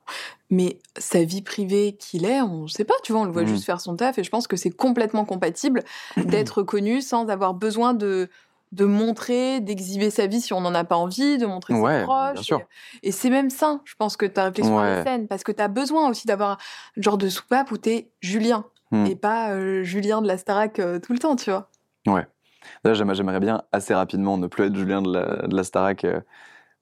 [0.49, 3.47] mais sa vie privée qu'il est, on sait pas, tu vois, on le voit Mm.
[3.47, 5.83] juste faire son taf, et je pense que c'est complètement compatible
[6.17, 8.29] d'être connu sans avoir besoin de
[8.75, 12.03] de montrer, d'exhiber sa vie si on n'en a pas envie, de montrer Ouais, ses
[12.03, 12.33] proches.
[12.33, 12.59] bien sûr.
[13.03, 15.03] Et, et c'est même ça, je pense que ta réflexion elle est Ouais.
[15.03, 16.51] saine, parce que tu as besoin aussi d'avoir
[16.97, 19.05] un genre de soupape où t'es Julien, Mm.
[19.07, 21.69] et pas euh, Julien de la Starac euh, tout le temps, tu vois.
[22.83, 26.03] Là, j'aimerais j'aimerais bien assez rapidement ne plus être Julien de la, de la Starac,
[26.03, 26.19] euh,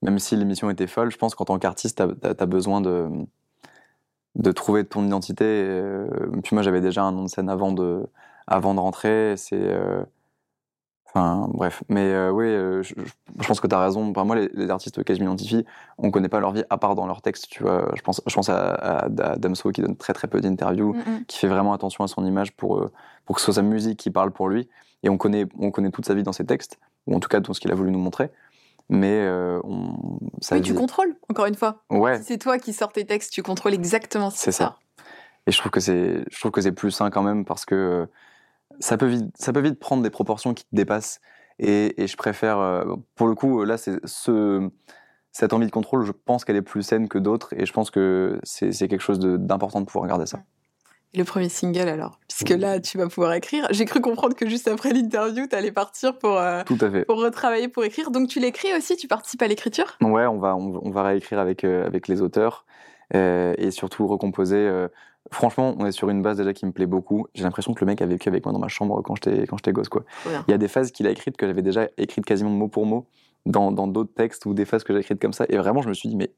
[0.02, 1.12] même si l'émission était folle.
[1.12, 3.08] Je pense qu'en tant qu'artiste, t'as as, besoin de,
[4.36, 5.66] de trouver ton identité.
[6.44, 8.06] puis moi, j'avais déjà un nom de scène avant de,
[8.48, 9.36] avant de rentrer.
[9.38, 9.76] C'est.
[11.16, 11.84] Enfin, bref.
[11.90, 12.96] Mais euh, oui, euh, je,
[13.48, 14.10] pense que tu as raison.
[14.10, 15.64] Enfin, moi, les, les artistes auxquels je m'identifie,
[16.00, 17.48] on connaît pas leur vie à part dans leur texte.
[17.50, 20.42] Tu vois, je pense, je pense à, à, à Damso qui donne très très peu
[20.42, 22.92] d'interviews Mm, qui fait vraiment attention à son image pour, euh,
[23.26, 24.68] pour que ce soit sa musique qui parle pour lui.
[25.04, 27.40] Et on connaît, on connaît toute sa vie dans ses textes, ou en tout cas
[27.40, 28.32] dans ce qu'il a voulu nous montrer.
[28.90, 30.20] Mais euh, on,
[30.52, 31.84] Oui, tu contrôles, encore une fois.
[31.90, 34.78] Ouais, Si c'est toi qui sors tes textes, tu contrôles exactement ce C'est ça.
[35.46, 38.08] et je trouve que c'est, je trouve que c'est plus sain quand même parce que
[38.80, 41.20] ça peut vite, ça peut vite prendre des proportions qui te dépassent.
[41.60, 44.70] Et, et je préfère, euh, pour le coup, là, c'est ce,
[45.32, 47.92] cette envie de contrôle, je pense qu'elle est plus saine que d'autres, et je pense
[47.92, 50.44] que c'est quelque chose de- d'important de pouvoir garder ça.
[51.16, 52.20] Et le premier single alors?
[52.28, 53.68] Puisque là, tu vas pouvoir écrire.
[53.70, 57.06] J'ai cru comprendre que juste après l'interview, tu allais partir pour, euh, Tout à fait.
[57.06, 58.10] pour retravailler, pour écrire.
[58.10, 59.96] Donc tu l'écris aussi, tu participes à l'écriture?
[60.02, 62.66] Ouais, on va, on, on va réécrire avec, euh, avec les auteurs
[63.14, 64.88] euh, et surtout recomposer.
[65.32, 67.28] Franchement, on est sur une base déjà qui me plaît beaucoup.
[67.34, 69.58] J'ai l'impression que le mec a vécu avec moi dans ma chambre quand j'étais quand
[69.58, 69.90] j'étais gosse.
[69.90, 70.04] Quoi.
[70.28, 70.44] Bien.
[70.48, 72.86] Il y a des phases qu'il a écrites que j'avais déjà écrites quasiment mot pour
[72.86, 73.08] mot
[73.46, 75.46] dans dans d'autres textes ou des phases que j'ai écrites comme ça.
[75.50, 76.34] Et vraiment, je me suis dit, mais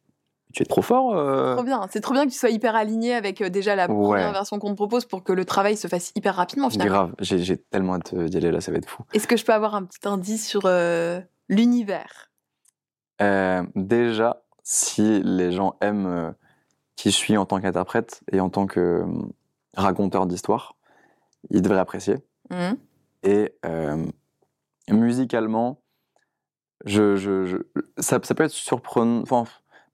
[0.53, 1.15] tu es trop fort.
[1.17, 1.55] euh.
[1.55, 1.81] Trop bien.
[1.91, 4.07] C'est trop bien que tu sois hyper aligné avec euh, déjà la Ouais.
[4.07, 6.93] première version qu'on te propose pour que le travail se fasse hyper rapidement finalement.
[6.93, 9.03] Grave, j'ai tellement hâte euh, d'y aller là, ça va être fou.
[9.13, 11.19] Est-ce que je peux avoir un petit indice sur euh,
[11.49, 12.31] l'univers?
[13.75, 16.33] Déjà, si les gens aiment
[16.95, 19.05] qui je suis en tant qu'interprète et en tant que euh,
[19.75, 20.75] raconteur d'histoire,
[21.49, 22.17] ils devraient apprécier.
[22.51, 22.77] Mhm.
[23.23, 24.05] Et euh,
[24.89, 25.79] musicalement,
[26.85, 27.57] je, je, je-
[27.97, 29.45] ça, ça peut être surprenant, enfin,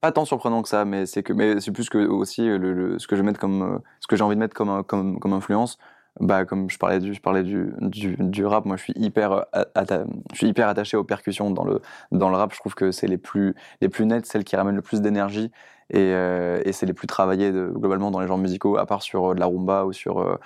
[0.02, 3.00] pas tant surprenant que ça, mais c'est que, mais c'est plus que aussi le, le-
[3.00, 5.34] ce que je mettre comme, euh, ce que j'ai envie de mettre comme, comme, comme
[5.34, 5.78] influence.
[6.20, 9.46] Bah, comme je parlais du, je parlais du, du, du rap, moi je suis hyper,
[9.76, 11.82] atta- je suis hyper attaché aux percussions dans le,
[12.12, 12.52] dans le rap.
[12.54, 15.52] Je trouve que c'est les plus, les plus nettes, celles qui ramènent le plus d'énergie
[15.94, 19.02] et, euh, et c'est les plus travaillées de- globalement dans les genres musicaux, à part
[19.02, 20.20] sur euh, de la rumba ou sur.
[20.20, 20.38] euh,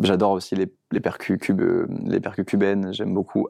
[0.00, 1.62] J'adore aussi les, les percus cubes,
[2.46, 2.92] cubaines.
[2.92, 3.48] J'aime beaucoup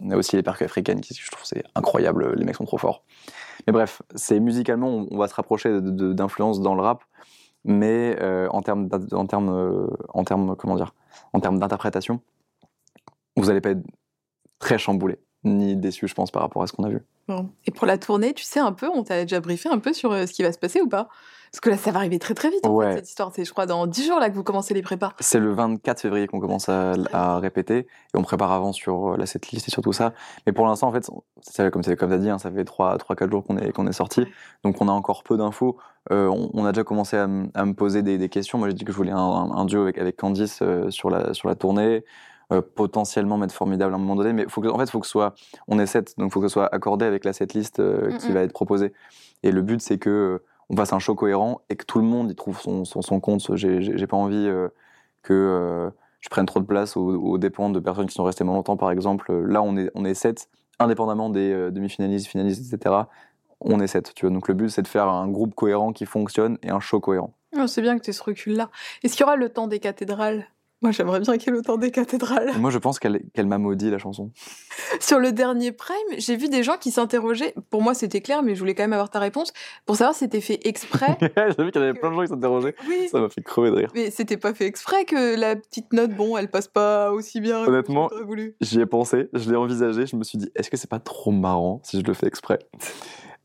[0.00, 2.34] mais aussi les percus africaines, qui je trouve c'est incroyable.
[2.36, 3.04] Les mecs sont trop forts.
[3.66, 7.04] Mais bref, c'est musicalement, on, va se rapprocher d'influences dans le rap,
[7.64, 8.18] mais
[8.50, 10.94] en termes, en termes, en termes, comment dire,
[11.32, 12.20] en termes d'interprétation,
[13.36, 13.84] vous n'allez pas être
[14.58, 17.02] très chamboulé ni déçu, je pense, par rapport à ce qu'on a vu.
[17.28, 17.50] Bon.
[17.66, 20.12] Et pour la tournée, tu sais un peu, on t'a déjà briefé un peu sur
[20.12, 21.08] euh, ce qui va se passer ou pas?
[21.52, 22.92] Parce que là, ça va arriver très très vite, en Ouais.
[22.92, 23.30] fait, cette histoire.
[23.34, 25.12] C'est, je crois, dans 10 jours là que vous commencez les prépas.
[25.20, 29.16] C'est le 24 février qu'on commence à, à répéter et on prépare avant sur euh,
[29.18, 30.14] la setlist et sur tout ça.
[30.46, 31.10] Mais pour l'instant, en fait,
[31.42, 34.24] c'est comme tu as dit, hein, ça fait 3-4 jours qu'on est, qu'on est sorti.
[34.64, 35.76] Donc on a encore peu d'infos.
[36.10, 38.56] Euh, on, on a déjà commencé à, me poser des, des questions.
[38.56, 41.10] Moi, j'ai dit que je voulais un, un- un duo avec, avec Candice euh, sur,
[41.10, 42.02] la, sur la tournée.
[42.52, 45.06] Euh, potentiellement mettre formidable à un moment donné, mais faut que, en fait, faut que
[45.06, 45.34] ce soit,
[45.68, 48.32] on est sept, donc faut que ce soit accordé avec la setlist euh, qui Mm-mm.
[48.32, 48.92] va être proposée.
[49.42, 52.04] Et le but, c'est que euh, on fasse un show cohérent et que tout le
[52.04, 53.56] monde y trouve son, son, son compte.
[53.56, 54.68] J'ai pas envie euh,
[55.22, 55.90] que euh,
[56.20, 58.76] je prenne trop de place aux, aux dépens de personnes qui sont restées moins longtemps,
[58.76, 59.32] par exemple.
[59.32, 60.48] Là, on est, on est sept,
[60.78, 62.94] indépendamment des euh, demi-finalistes, finalistes, etc.
[63.60, 64.34] On est sept, tu vois.
[64.34, 67.32] Donc le but, c'est de faire un groupe cohérent qui fonctionne et un show cohérent.
[67.56, 68.68] Oh, c'est bien que tu aies ce recul-là.
[69.02, 70.46] Est-ce qu'il y aura le temps des cathédrales?
[70.82, 72.50] Moi, j'aimerais bien qu'il y ait le temps des cathédrales.
[72.58, 74.30] Moi, je pense qu'elle qu'elle m'a maudit, la chanson.
[75.00, 77.54] Sur le dernier Prime, j'ai vu des gens qui s'interrogeaient.
[77.70, 79.52] Pour moi, c'était clair, mais je voulais quand même avoir ta réponse.
[79.86, 81.16] Pour savoir si c'était fait exprès.
[81.20, 82.74] J'ai vu qu'il y avait plein de gens qui s'interrogeaient.
[82.88, 83.08] oui.
[83.08, 83.90] Ça m'a fait crever de rire.
[83.94, 87.64] Mais c'était pas fait exprès que la petite note, bon, elle passe pas aussi bien.
[87.64, 88.10] Honnêtement.
[88.60, 91.30] J'y ai pensé, je l'ai envisagé, je me suis dit, est-ce que c'est pas trop
[91.30, 92.58] marrant si je le fais exprès?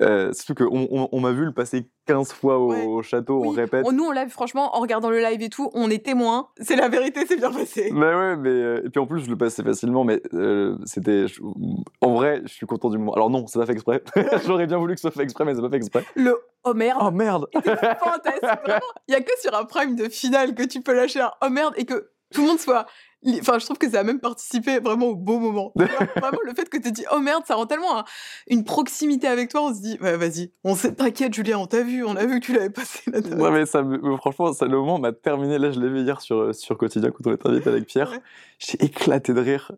[0.02, 2.86] Euh, Surtout qu'on on, on m'a vu le passer 15 fois au, Ouais.
[2.86, 3.86] au château, on répète.
[3.88, 6.50] On- nous, on l'a franchement, en regardant le live et tout, on est témoins.
[6.60, 7.90] C'est la vérité, c'est bien passé.
[7.94, 11.28] Mais ouais, mais euh, et puis en plus je le passais facilement, mais euh, c'était
[11.28, 11.42] je-
[12.02, 13.14] en vrai, je suis content du moment.
[13.14, 14.02] Alors non, c'est pas fait exprès.
[14.46, 16.06] J'aurais bien voulu que ce soit fait exprès, mais c'est pas fait exprès.
[16.16, 17.00] Le oh merde.
[17.02, 18.42] Oh merde était fantastique.
[18.44, 21.32] Vraiment, il y a que sur un prime de finale que tu peux lâcher un
[21.46, 22.86] oh merde et que tout le monde soit.
[23.40, 25.74] Enfin, je trouve que ça a même participé vraiment au beau moment.
[25.76, 28.06] Vraiment, le fait que tu dit oh merde, ça rend tellement un-
[28.48, 29.64] une proximité avec toi.
[29.64, 32.40] On se dit, ouais, vas-y, on sait, t'inquiète, Julien, on t'a vu, on a vu
[32.40, 35.58] que tu l'avais passé là Non mais ça, euh, franchement, ça, le moment m'a terminé.
[35.58, 38.12] Là, je l'ai vu hier sur euh, sur quotidien quand on était invité avec Pierre.
[38.12, 38.22] Ouais.
[38.60, 39.72] J'ai éclaté de rire.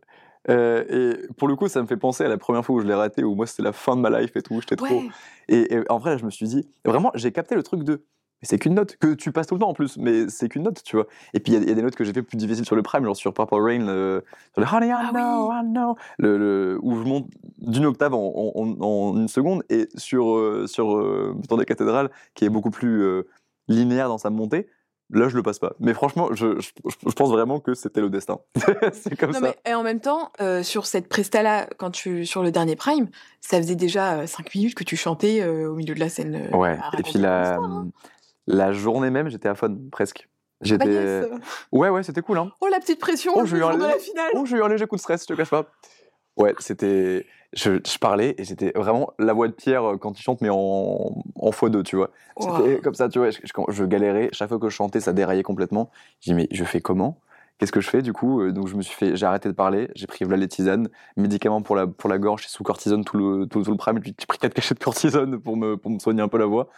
[0.49, 0.83] Euh,
[1.23, 2.93] et pour le coup, ça me fait penser à la première fois où je l'ai
[2.93, 4.59] raté, où moi c'était la fin de ma life et tout.
[4.61, 4.87] J'étais trop.
[4.87, 5.09] Ouais,
[5.47, 8.03] Et, et en vrai, je me suis dit, vraiment, j'ai capté le truc de.
[8.41, 10.63] Mais c'est qu'une note que tu passes tout le temps en plus, mais c'est qu'une
[10.63, 11.07] note, tu vois.
[11.33, 12.65] Et puis il y, a- il y a des notes que j'ai fait plus difficiles
[12.65, 14.23] sur le prime, genre sur Purple Rain, le,
[14.53, 17.27] sur le Honey, I Ah know, I know, le, le- où je monte
[17.57, 22.09] d'une octave en, en- en une seconde, et sur, euh, sur euh, Temps des cathédrales,
[22.33, 23.27] qui est beaucoup plus euh,
[23.67, 24.67] linéaire dans sa montée,
[25.11, 25.73] là je le passe pas.
[25.81, 26.69] Mais franchement, je, je,
[27.07, 28.39] je pense vraiment que c'était le destin.
[28.93, 29.41] c'est comme Non, ça.
[29.41, 33.09] mais et en même temps, euh, sur cette presta-là, quand tu sur le dernier Prime,
[33.41, 36.35] ça faisait déjà 5 minutes que tu chantais euh, au milieu de la scène.
[36.53, 37.87] euh, Ouais, et puis la, hein.
[38.49, 40.27] La journée même, j'étais à fond, presque.
[40.27, 40.89] Ah, J'étais.
[40.93, 41.25] yes.
[41.71, 42.51] Ouais, ouais, c'était cool, hein.
[42.59, 44.31] Oh la petite pression Oh, le jour un de la finale.
[44.35, 45.65] Oh, j'ai eu un léger coup de stress, je te cache pas.
[46.35, 47.25] Ouais, c'était.
[47.53, 50.49] Je, je parlais et j'étais vraiment la voix de Pierre euh, quand il chante, mais
[50.51, 52.11] en, en x2, tu vois.
[52.37, 52.57] Wow.
[52.57, 53.31] C'était comme ça, tu vois.
[53.31, 55.89] Je, je- quand je galérais, chaque fois que je chantais, ça déraillait complètement.
[56.19, 57.19] J'ai dit, mais je fais comment?
[57.57, 58.41] Qu'est-ce que je fais du coup?
[58.41, 60.87] Euh, Donc je me suis fait, j'ai arrêté de parler, j'ai pris voilà les tisanes,
[61.17, 64.13] médicaments pour la, pour la gorge, sous cortisone tout le, tout, tout le prime, j'ai
[64.27, 66.69] pris quatre cachets de cortisone pour me, pour me soigner un peu la voix.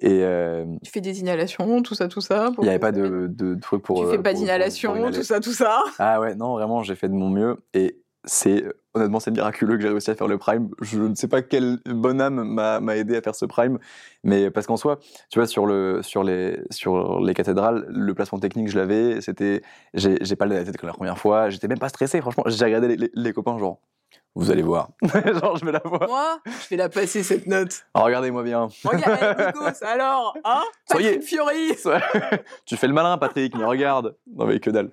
[0.00, 2.50] Et euh, Tu fais des inhalations, tout ça, tout ça.
[2.58, 4.00] il n'y avait que pas de, de truc pour.
[4.00, 5.82] Tu euh, fais pas pour- pour- d'inhalation, tout ça, tout ça.
[5.98, 7.56] Ah ouais, non, vraiment, j'ai fait de mon mieux.
[7.74, 10.68] Et c'est, honnêtement, c'est miraculeux que j'ai réussi à faire le prime.
[10.82, 13.78] Je ne sais pas quelle bonne âme m'a aidé à faire ce prime,
[14.22, 14.98] mais parce qu'en soi,
[15.30, 19.20] tu vois, sur, le, sur, les, sur les cathédrales, le placement technique, je l'avais.
[19.20, 19.62] C'était,
[19.94, 21.48] j'ai pas la tête comme la première fois.
[21.50, 22.44] J'étais même pas stressé, franchement.
[22.46, 23.80] J'ai regardé les, les- les copains, genre,
[24.38, 24.90] vous allez voir.
[25.02, 26.08] genre, je vais la voir.
[26.08, 27.84] Moi, je vais la passer cette note.
[27.92, 28.68] Ah, Regardez-moi bien.
[28.84, 31.72] Regarde, Nikos, alors, hein Soyez- Fiori
[32.64, 34.16] tu fais le malin, Patrick, mais regarde.
[34.32, 34.90] Non, mais que dalle.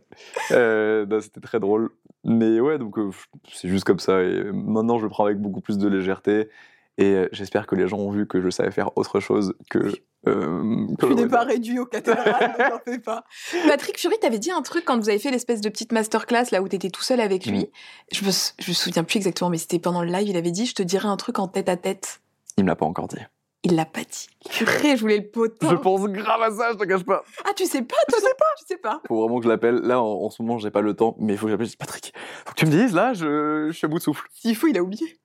[0.52, 1.92] Euh, C'était très drôle.
[2.24, 3.12] Mais ouais, donc euh,
[3.54, 4.24] c'est juste comme ça.
[4.24, 6.50] Et maintenant, je le prends avec beaucoup plus de légèreté.
[6.98, 9.80] Et euh, j'espère que les gens ont vu que je savais faire autre chose que.
[10.28, 13.26] euh, que Tu n'es pas réduit au cathédrale, ne t'en fais pas.
[13.68, 16.62] Patrick Fiori, t'avais dit un truc quand vous avez fait l'espèce de petite masterclass là
[16.62, 17.60] où t'étais tout seul avec lui.
[17.60, 17.66] Mm.
[18.14, 20.30] Je, me, s- je me souviens plus exactement, mais c'était pendant le live.
[20.30, 22.22] Il avait dit Je te dirai un truc en tête à tête.
[22.58, 23.18] Il me l'a pas encore dit.
[23.64, 24.28] Il l'a pas dit.
[24.52, 25.70] Purée, je voulais le potin.
[25.72, 27.24] Je pense grave à ça, je te cache pas.
[27.44, 28.46] Ah, tu sais pas, toi Je sais pas.
[28.60, 29.02] Tu sais pas?
[29.08, 29.78] Faut vraiment que je l'appelle.
[29.82, 31.66] Là, en, en ce moment, j'ai pas le temps, mais il faut que j'appelle.
[31.66, 32.14] Je dis, Patrick,
[32.46, 34.28] faut que tu me dises, là, je, je suis à bout de souffle.
[34.34, 35.18] S'il faut, il a oublié.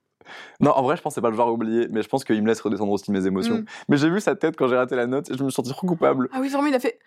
[0.60, 2.40] Non, en vrai, je pense c'est pas le genre à oublier, mais je pense qu'il
[2.42, 3.56] me laisse redescendre aussi mes émotions.
[3.58, 3.64] Mm.
[3.88, 5.70] Mais j'ai vu sa tête quand j'ai raté la note et je me suis senti
[5.70, 6.28] trop coupable.
[6.32, 6.98] Ah oui, vraiment, il a fait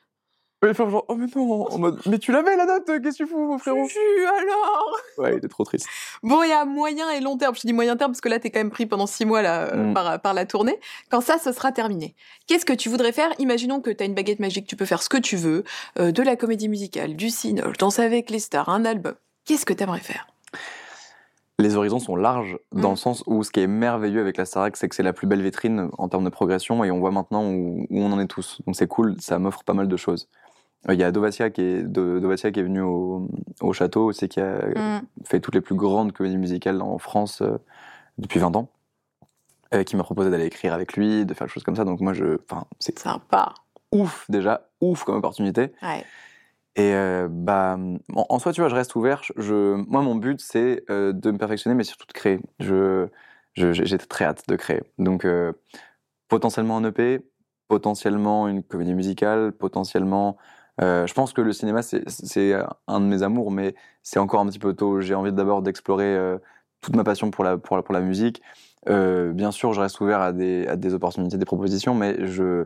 [0.70, 3.24] il fait genre, oh mais non, en mode, mais tu l'avais la note, qu'est-ce que
[3.24, 5.88] tu fous, frérot Juju, alors Ouais, il était trop triste.
[6.22, 7.54] Bon, il y a moyen et long terme.
[7.54, 9.42] Je te dis moyen terme parce que là, t'es quand même pris pendant six mois
[9.42, 9.94] là, euh, Mm.
[9.94, 10.80] par, par la tournée.
[11.10, 12.16] Quand ça, ce sera terminé.
[12.48, 13.30] Qu'est-ce que tu voudrais faire?
[13.40, 15.66] Imaginons que t'as une baguette magique, tu peux faire ce que tu veux,
[16.00, 19.16] euh, de la comédie musicale, du cinéma, danser avec les stars, un album.
[19.46, 20.28] Qu'est-ce que t'aimerais faire?
[21.64, 22.92] Les horizons sont larges dans Mm.
[22.92, 25.28] le sens où ce qui est merveilleux avec la Starac, c'est que c'est la plus
[25.28, 28.28] belle vitrine en termes de progression et on voit maintenant où, où on en est
[28.28, 28.62] tous.
[28.66, 30.28] Donc c'est cool, ça m'offre pas mal de choses.
[30.90, 33.28] Euh, Il y a Dovatia qui est, Dovatia qui est venu au,
[33.62, 35.02] au château aussi, qui a Mm.
[35.26, 37.58] fait toutes les plus grandes comédies musicales en France euh,
[38.18, 38.68] depuis 20 ans.
[39.74, 41.84] euh, qui m'a proposé d'aller écrire avec lui, de faire des choses comme ça.
[41.84, 42.38] Donc moi, je,
[42.78, 43.56] c'est Sympa.
[43.92, 45.72] ouf déjà, ouf comme opportunité.
[45.82, 46.04] Ouais.
[46.76, 47.78] Et euh, bah,
[48.16, 49.22] en, en soi, tu vois, je reste ouvert.
[49.38, 52.40] Je, moi, mon but, c'est euh, de me perfectionner, mais surtout de créer.
[52.60, 53.08] Je,
[53.56, 54.82] j'ai très hâte de créer.
[54.98, 55.54] Donc, euh,
[56.30, 57.22] potentiellement un EP,
[57.68, 60.38] potentiellement une comédie musicale, potentiellement.
[60.82, 62.54] euh, je pense que le cinéma, c'est c'est
[62.88, 65.02] un de mes amours, mais c'est encore un petit peu tôt.
[65.02, 66.38] J'ai envie d'abord d'explorer euh,
[66.82, 68.42] toute ma passion pour la, pour la, pour la musique.
[68.90, 72.66] Euh, bien sûr, je reste ouvert à des, à des opportunités, des propositions, mais je,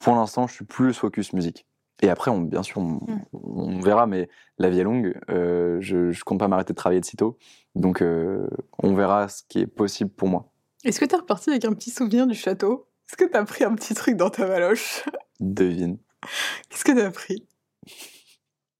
[0.00, 1.66] pour l'instant, je suis plus focus musique.
[2.02, 3.20] Et après, on, bien sûr, on, Mm.
[3.32, 4.28] on verra, mais
[4.58, 5.18] la vie est longue.
[5.30, 7.38] Euh, je, je compte pas m'arrêter de travailler de sitôt.
[7.74, 8.46] Donc, euh,
[8.82, 10.50] on verra ce qui est possible pour moi.
[10.84, 12.88] Est-ce que t'es reparti avec un petit souvenir du château?
[13.08, 15.04] Est-ce que t'as pris un petit truc dans ta valoche
[15.40, 15.98] Devine.
[16.68, 17.46] Qu'est-ce que t'as pris?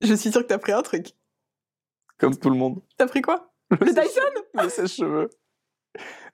[0.02, 1.08] Je suis sûre que t'as pris un truc.
[2.18, 2.80] Comme tout le monde.
[2.96, 3.52] T'as pris quoi?
[3.70, 4.62] Le Dyson?
[4.62, 5.30] Le sèche-cheveux.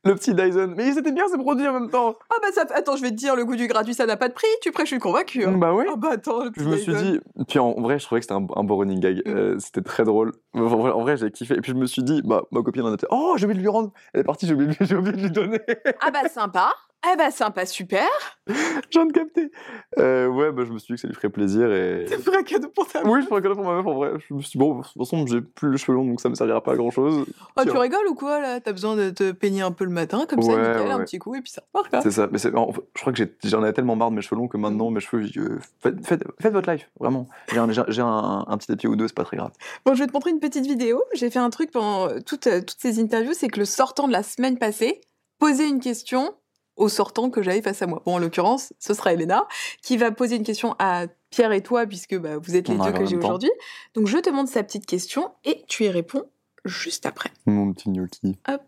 [0.04, 0.74] Le petit Dyson.
[0.76, 2.14] Mais c'était bien ces produits en même temps.
[2.30, 2.64] Ah bah ça...
[2.74, 4.46] Attends, je vais te dire, le goût du gratuit, ça n'a pas de prix.
[4.62, 5.44] Tu prêches, je suis convaincue.
[5.44, 5.52] hein.
[5.52, 5.84] Bah oui.
[5.90, 8.24] Ah bah attends, le petit Je me suis dit, puis en vrai, je trouvais que
[8.26, 9.22] c'était un, un beau running gag.
[9.26, 9.30] Mm.
[9.30, 10.32] Euh, c'était très drôle.
[10.54, 11.54] En vrai, j'ai kiffé.
[11.54, 13.62] Et puis je me suis dit, bah, ma copine en était, oh, j'ai oublié de
[13.62, 13.92] lui rendre.
[14.12, 15.60] Elle est partie, j'ai oublié, oublié de lui donner.
[16.00, 16.72] Ah bah sympa.
[17.12, 18.06] Eh bah sympa, super.
[18.48, 18.52] je
[18.90, 19.50] viens de capter.
[19.98, 21.70] Euh, ouais, bah, je me suis dit que ça lui ferait plaisir.
[21.72, 22.04] Et...
[22.26, 24.10] Pris un cadeau pour ta Oui, je ferais un cadeau pour ma meuf en vrai.
[24.28, 26.28] Je me suis dit, bon, de toute façon, j'ai plus les cheveux longs, donc ça
[26.28, 27.24] me servira pas à grand chose.
[27.56, 28.60] Oh, tu rigoles ou quoi là?
[28.60, 31.04] T'as besoin de te peigner un peu le matin, comme ça, Ouais, nickel, un ouais.
[31.04, 32.02] petit coup, et puis ça repart.
[32.02, 32.28] C'est ça.
[32.32, 34.48] Mais c'est- en fait, je crois que j'en avais tellement marre de mes cheveux longs
[34.48, 37.28] que maintenant, mes cheveux, euh, faites, faites, faites votre life, vraiment.
[37.52, 37.68] J'ai un,
[38.08, 39.52] un, un petit épi ou deux, c'est pas très grave.
[39.84, 41.04] Bon, je vais te montrer une petite vidéo.
[41.14, 44.08] J'ai fait un truc pendant euh, toutes, euh, toutes ces interviews, c'est que le sortant
[44.08, 45.00] de la semaine passée,
[45.38, 46.34] poser une question
[46.76, 48.02] au sortant que j'avais face à moi.
[48.04, 49.46] Bon, en l'occurrence, ce sera Elena
[49.82, 52.84] qui va poser une question à Pierre et toi, puisque bah, vous êtes les On
[52.84, 53.50] deux que j'ai aujourd'hui.
[53.94, 56.24] Donc, je te montre sa petite question et tu y réponds
[56.64, 57.30] juste après.
[57.46, 58.38] Mon petit gnocchi.
[58.48, 58.62] Hop.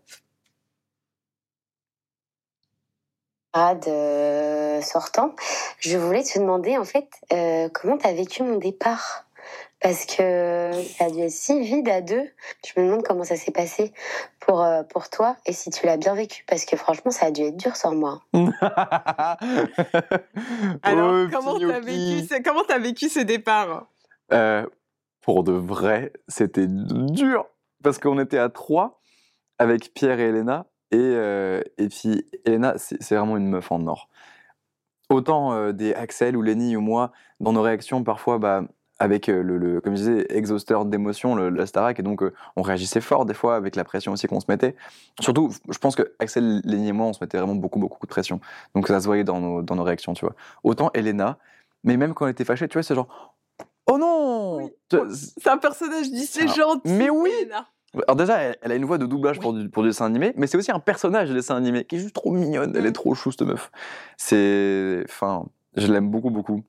[3.53, 5.35] camarade euh, sortant,
[5.79, 9.25] je voulais te demander en fait euh, comment tu as vécu mon départ?
[9.81, 12.23] Parce que ça a dû être si vide à deux.
[12.65, 13.93] Je me demande comment ça s'est passé
[14.39, 17.31] pour, euh, pour toi et si tu l'as bien vécu parce que franchement ça a
[17.31, 18.21] dû être dur sans moi.
[20.83, 23.87] Alors, Oh, comment t'as vécu, ce- comment vécu ce départ?
[24.33, 24.65] Euh,
[25.21, 27.45] pour de vrai, c'était dur.
[27.83, 29.01] Parce qu'on était à trois
[29.57, 30.65] avec Pierre et Elena.
[30.91, 34.09] Et, euh, et puis, Elena, c'est c'est vraiment une meuf en or.
[35.09, 38.63] Autant euh, des Axel ou Lenny ou moi, dans nos réactions, parfois, bah,
[38.99, 42.61] avec euh, le, le- comme je disais, exhausteur d'émotions, la Starac, et donc euh, on
[42.61, 44.75] réagissait fort des fois avec la pression aussi qu'on se mettait.
[45.21, 48.09] Surtout, je pense que Axel, Lenny et moi, on se mettait vraiment beaucoup, beaucoup de
[48.09, 48.39] pression.
[48.75, 50.35] Donc ça se voyait dans nos, dans nos réactions, tu vois.
[50.63, 51.37] Autant Elena,
[51.83, 53.35] mais même quand elle était fâchée, tu vois, c'est genre,
[53.89, 54.69] oh non Oui.
[55.37, 56.91] C'est un personnage dit, c'est gentil.
[56.91, 57.65] mais oui Elena.
[58.05, 59.41] alors déjà, elle, elle a une voix de doublage Oui.
[59.41, 61.95] pour, du, pour du dessin animé, mais c'est aussi un personnage de dessin animé qui
[61.95, 62.75] est juste trop mignonne.
[62.75, 62.93] Elle est Mm.
[62.93, 63.71] trop chou, cette meuf.
[64.17, 65.03] C'est...
[65.07, 65.45] Enfin,
[65.77, 66.63] je l'aime beaucoup, beaucoup.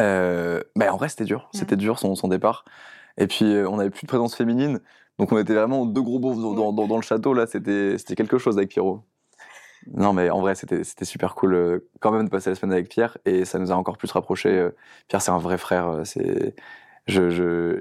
[0.00, 1.48] Euh, mais en vrai, c'était dur.
[1.54, 1.58] Mm.
[1.58, 2.64] C'était dur, son, son départ.
[3.18, 4.80] Et puis, euh, on n'avait plus de présence féminine.
[5.18, 7.34] Donc, on était vraiment deux gros beaufs dans, dans- dans le château.
[7.34, 9.02] Là, c'était quelque chose avec Pierrot.
[9.94, 12.88] Non, mais en vrai, c'était super cool euh, quand même de passer la semaine avec
[12.88, 13.18] Pierre.
[13.26, 14.68] Et ça nous a encore plus rapprochés.
[15.08, 16.00] Pierre, c'est un vrai frère.
[16.04, 16.54] C'est...
[17.06, 17.20] J'ai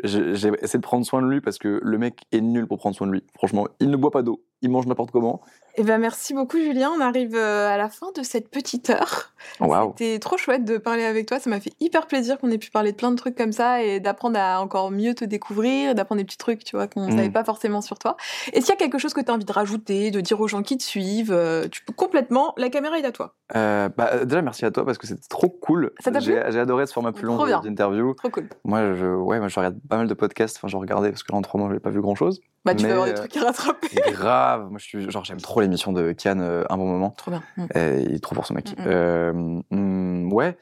[0.04, 3.08] essayé de prendre soin de lui parce que le mec est nul pour prendre soin
[3.08, 3.24] de lui.
[3.36, 5.42] Franchement, il ne boit pas d'eau, il mange n'importe comment.
[5.76, 6.92] Eh ben, merci beaucoup, Julien.
[6.96, 9.34] On arrive euh, à la fin de cette petite heure.
[9.60, 9.94] Waouh.
[9.98, 11.40] C'était trop chouette de parler avec toi.
[11.40, 13.82] Ça m'a fait hyper plaisir qu'on ait pu parler de plein de trucs comme ça
[13.82, 17.14] et d'apprendre à encore mieux te découvrir, d'apprendre des petits trucs, tu vois, qu'on ne
[17.14, 17.18] Mm.
[17.18, 18.18] savait pas forcément sur toi.
[18.54, 20.48] Et s'il y a quelque chose que tu as envie de rajouter, de dire aux
[20.48, 22.54] gens qui te suivent, euh, tu peux complètement.
[22.58, 23.34] La caméra est à toi.
[23.56, 25.92] Euh, bah, déjà, merci à toi parce que c'était trop cool.
[26.00, 28.14] Ça t'a J'ai j'ai adoré ce format plus long d'interview.
[28.14, 28.48] Trop cool.
[28.64, 30.58] Moi, je, ouais, moi, je regarde pas mal de podcasts.
[30.58, 32.42] Enfin, je regardais parce que là, en trois mois, je n'ai pas vu grand chose.
[32.66, 33.88] Bah, tu Mais, vas avoir des euh, trucs à rattraper.
[34.12, 34.70] Grave.
[34.70, 37.12] Moi, je suis, genre, j'aime trop l'émission de Kian, euh, un bon moment.
[37.12, 37.44] Trop bien.
[37.58, 37.66] Mm.
[37.76, 38.78] Euh, il est trop fort, ce mec.
[38.78, 38.86] Mm, mm.
[38.88, 39.34] Euh,
[39.72, 40.58] mm, ouais.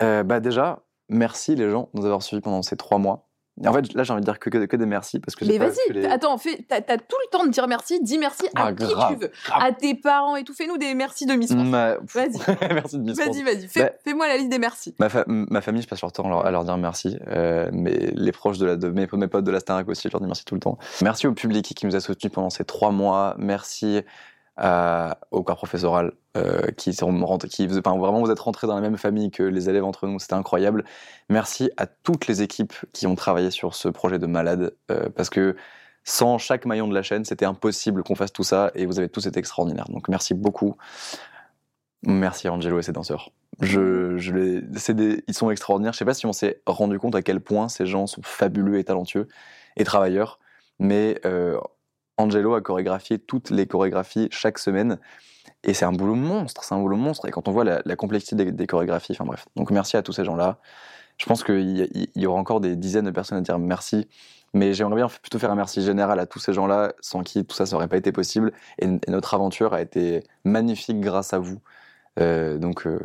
[0.00, 3.25] Bah, déjà, merci les gens de nous avoir suivis pendant ces trois mois.
[3.64, 5.56] En fait, là, j'ai envie de dire que, que, que des merci parce que Mais
[5.56, 6.36] vas-y, les- attends,
[6.68, 7.98] t'as, t'as tout le temps de dire merci.
[8.02, 8.94] Dis merci à Ah, qui tu veux.
[8.94, 9.30] grave.
[9.58, 10.52] À tes parents et tout.
[10.52, 11.66] Fais-nous des merci de Miss France.
[11.66, 12.38] Ma- Vas-y.
[12.74, 13.16] merci de Miss.
[13.16, 13.66] Vas-y, vas-y.
[13.68, 14.94] Fais, Bah- fais-moi la liste des merci.
[14.98, 17.18] Ma, fa- ma famille, je passe leur temps à leur, à leur dire merci.
[17.28, 20.12] Euh, mais les proches de, la, de mes, mes potes de la Starac aussi, je
[20.12, 20.76] leur dis merci tout le temps.
[21.00, 23.36] Merci au public qui nous a soutenus pendant ces trois mois.
[23.38, 24.02] Merci
[24.58, 28.98] à- au corps professoral euh, qui, sont qui vraiment vous êtes rentrés dans la même
[28.98, 30.18] famille que les élèves entre nous.
[30.18, 30.84] C'était incroyable.
[31.30, 35.30] Merci à toutes les équipes qui ont travaillé sur ce projet de malade euh, parce
[35.30, 35.56] que
[36.04, 39.08] sans chaque maillon de la chaîne, c'était impossible qu'on fasse tout ça et vous avez
[39.08, 39.88] tous été extraordinaires.
[39.88, 40.76] Donc merci beaucoup.
[42.02, 43.30] Merci Angelo et ses danseurs.
[43.60, 44.60] Je, je les,
[44.94, 45.94] des, ils sont extraordinaires.
[45.94, 48.78] Je sais pas si on s'est rendu compte à quel point ces gens sont fabuleux
[48.78, 49.26] et talentueux
[49.76, 50.38] et travailleurs,
[50.78, 51.58] mais euh,
[52.18, 54.98] Angelo a chorégraphié toutes les chorégraphies chaque semaine.
[55.62, 57.26] Et c'est un boulot monstre, c'est un boulot monstre.
[57.26, 59.46] Et quand on voit la, complexité des, chorégraphies, enfin bref.
[59.56, 60.58] Donc merci à tous ces gens-là.
[61.18, 64.08] Je pense qu'il y, aura encore des dizaines de personnes à dire merci.
[64.54, 67.54] Mais j'aimerais bien plutôt faire un merci général à tous ces gens-là, sans qui tout
[67.54, 68.52] ça, ça n'aurait pas été possible.
[68.78, 71.60] Et, notre aventure a été magnifique grâce à vous.
[72.18, 73.00] Euh, donc, euh,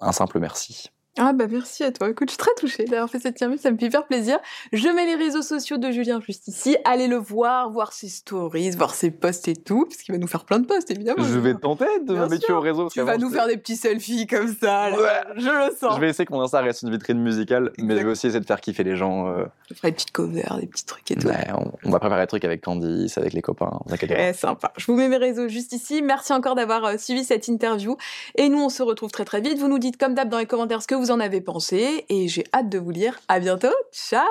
[0.00, 0.90] un simple merci.
[1.22, 2.08] Ah bah merci à toi.
[2.08, 4.38] Écoute, je suis très touchée d'avoir fait cette interview, ça me fait hyper plaisir.
[4.72, 6.78] Je mets les réseaux sociaux de Julien juste ici.
[6.86, 10.26] Allez le voir, voir ses stories, voir ses posts et tout, parce qu'il va nous
[10.26, 11.22] faire plein de posts évidemment.
[11.22, 12.88] Je vais tenter de mettre au réseau.
[12.88, 14.90] Tu vas nous faire des petits selfies comme ça.
[15.36, 15.94] Je le sens.
[15.94, 18.40] Je vais essayer que mon Insta reste une vitrine musicale, mais je vais aussi essayer
[18.40, 19.28] de faire kiffer les gens.
[19.28, 19.44] Euh...
[19.68, 21.28] Je ferai des petites covers, des petits trucs et tout.
[21.28, 21.48] Ouais,
[21.84, 23.78] on, va préparer des trucs avec Candice, avec les copains.
[23.90, 24.72] Très sympa.
[24.78, 26.00] Je vous mets mes réseaux juste ici.
[26.00, 27.98] Merci encore d'avoir euh, suivi cette interview.
[28.36, 29.58] Et nous, on se retrouve très très vite.
[29.58, 32.28] Vous nous dites comme d'hab dans les commentaires ce que vous en avez pensé et
[32.28, 33.18] j'ai hâte de vous lire.
[33.26, 34.22] À bientôt, ciao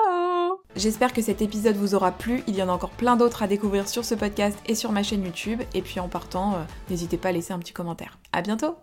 [0.76, 2.42] J'espère que cet épisode vous aura plu.
[2.46, 5.02] Il y en a encore plein d'autres à découvrir sur ce podcast et sur ma
[5.02, 5.60] chaîne YouTube.
[5.74, 8.18] Et puis en partant, euh, n'hésitez pas à laisser un petit commentaire.
[8.32, 8.76] À bientôt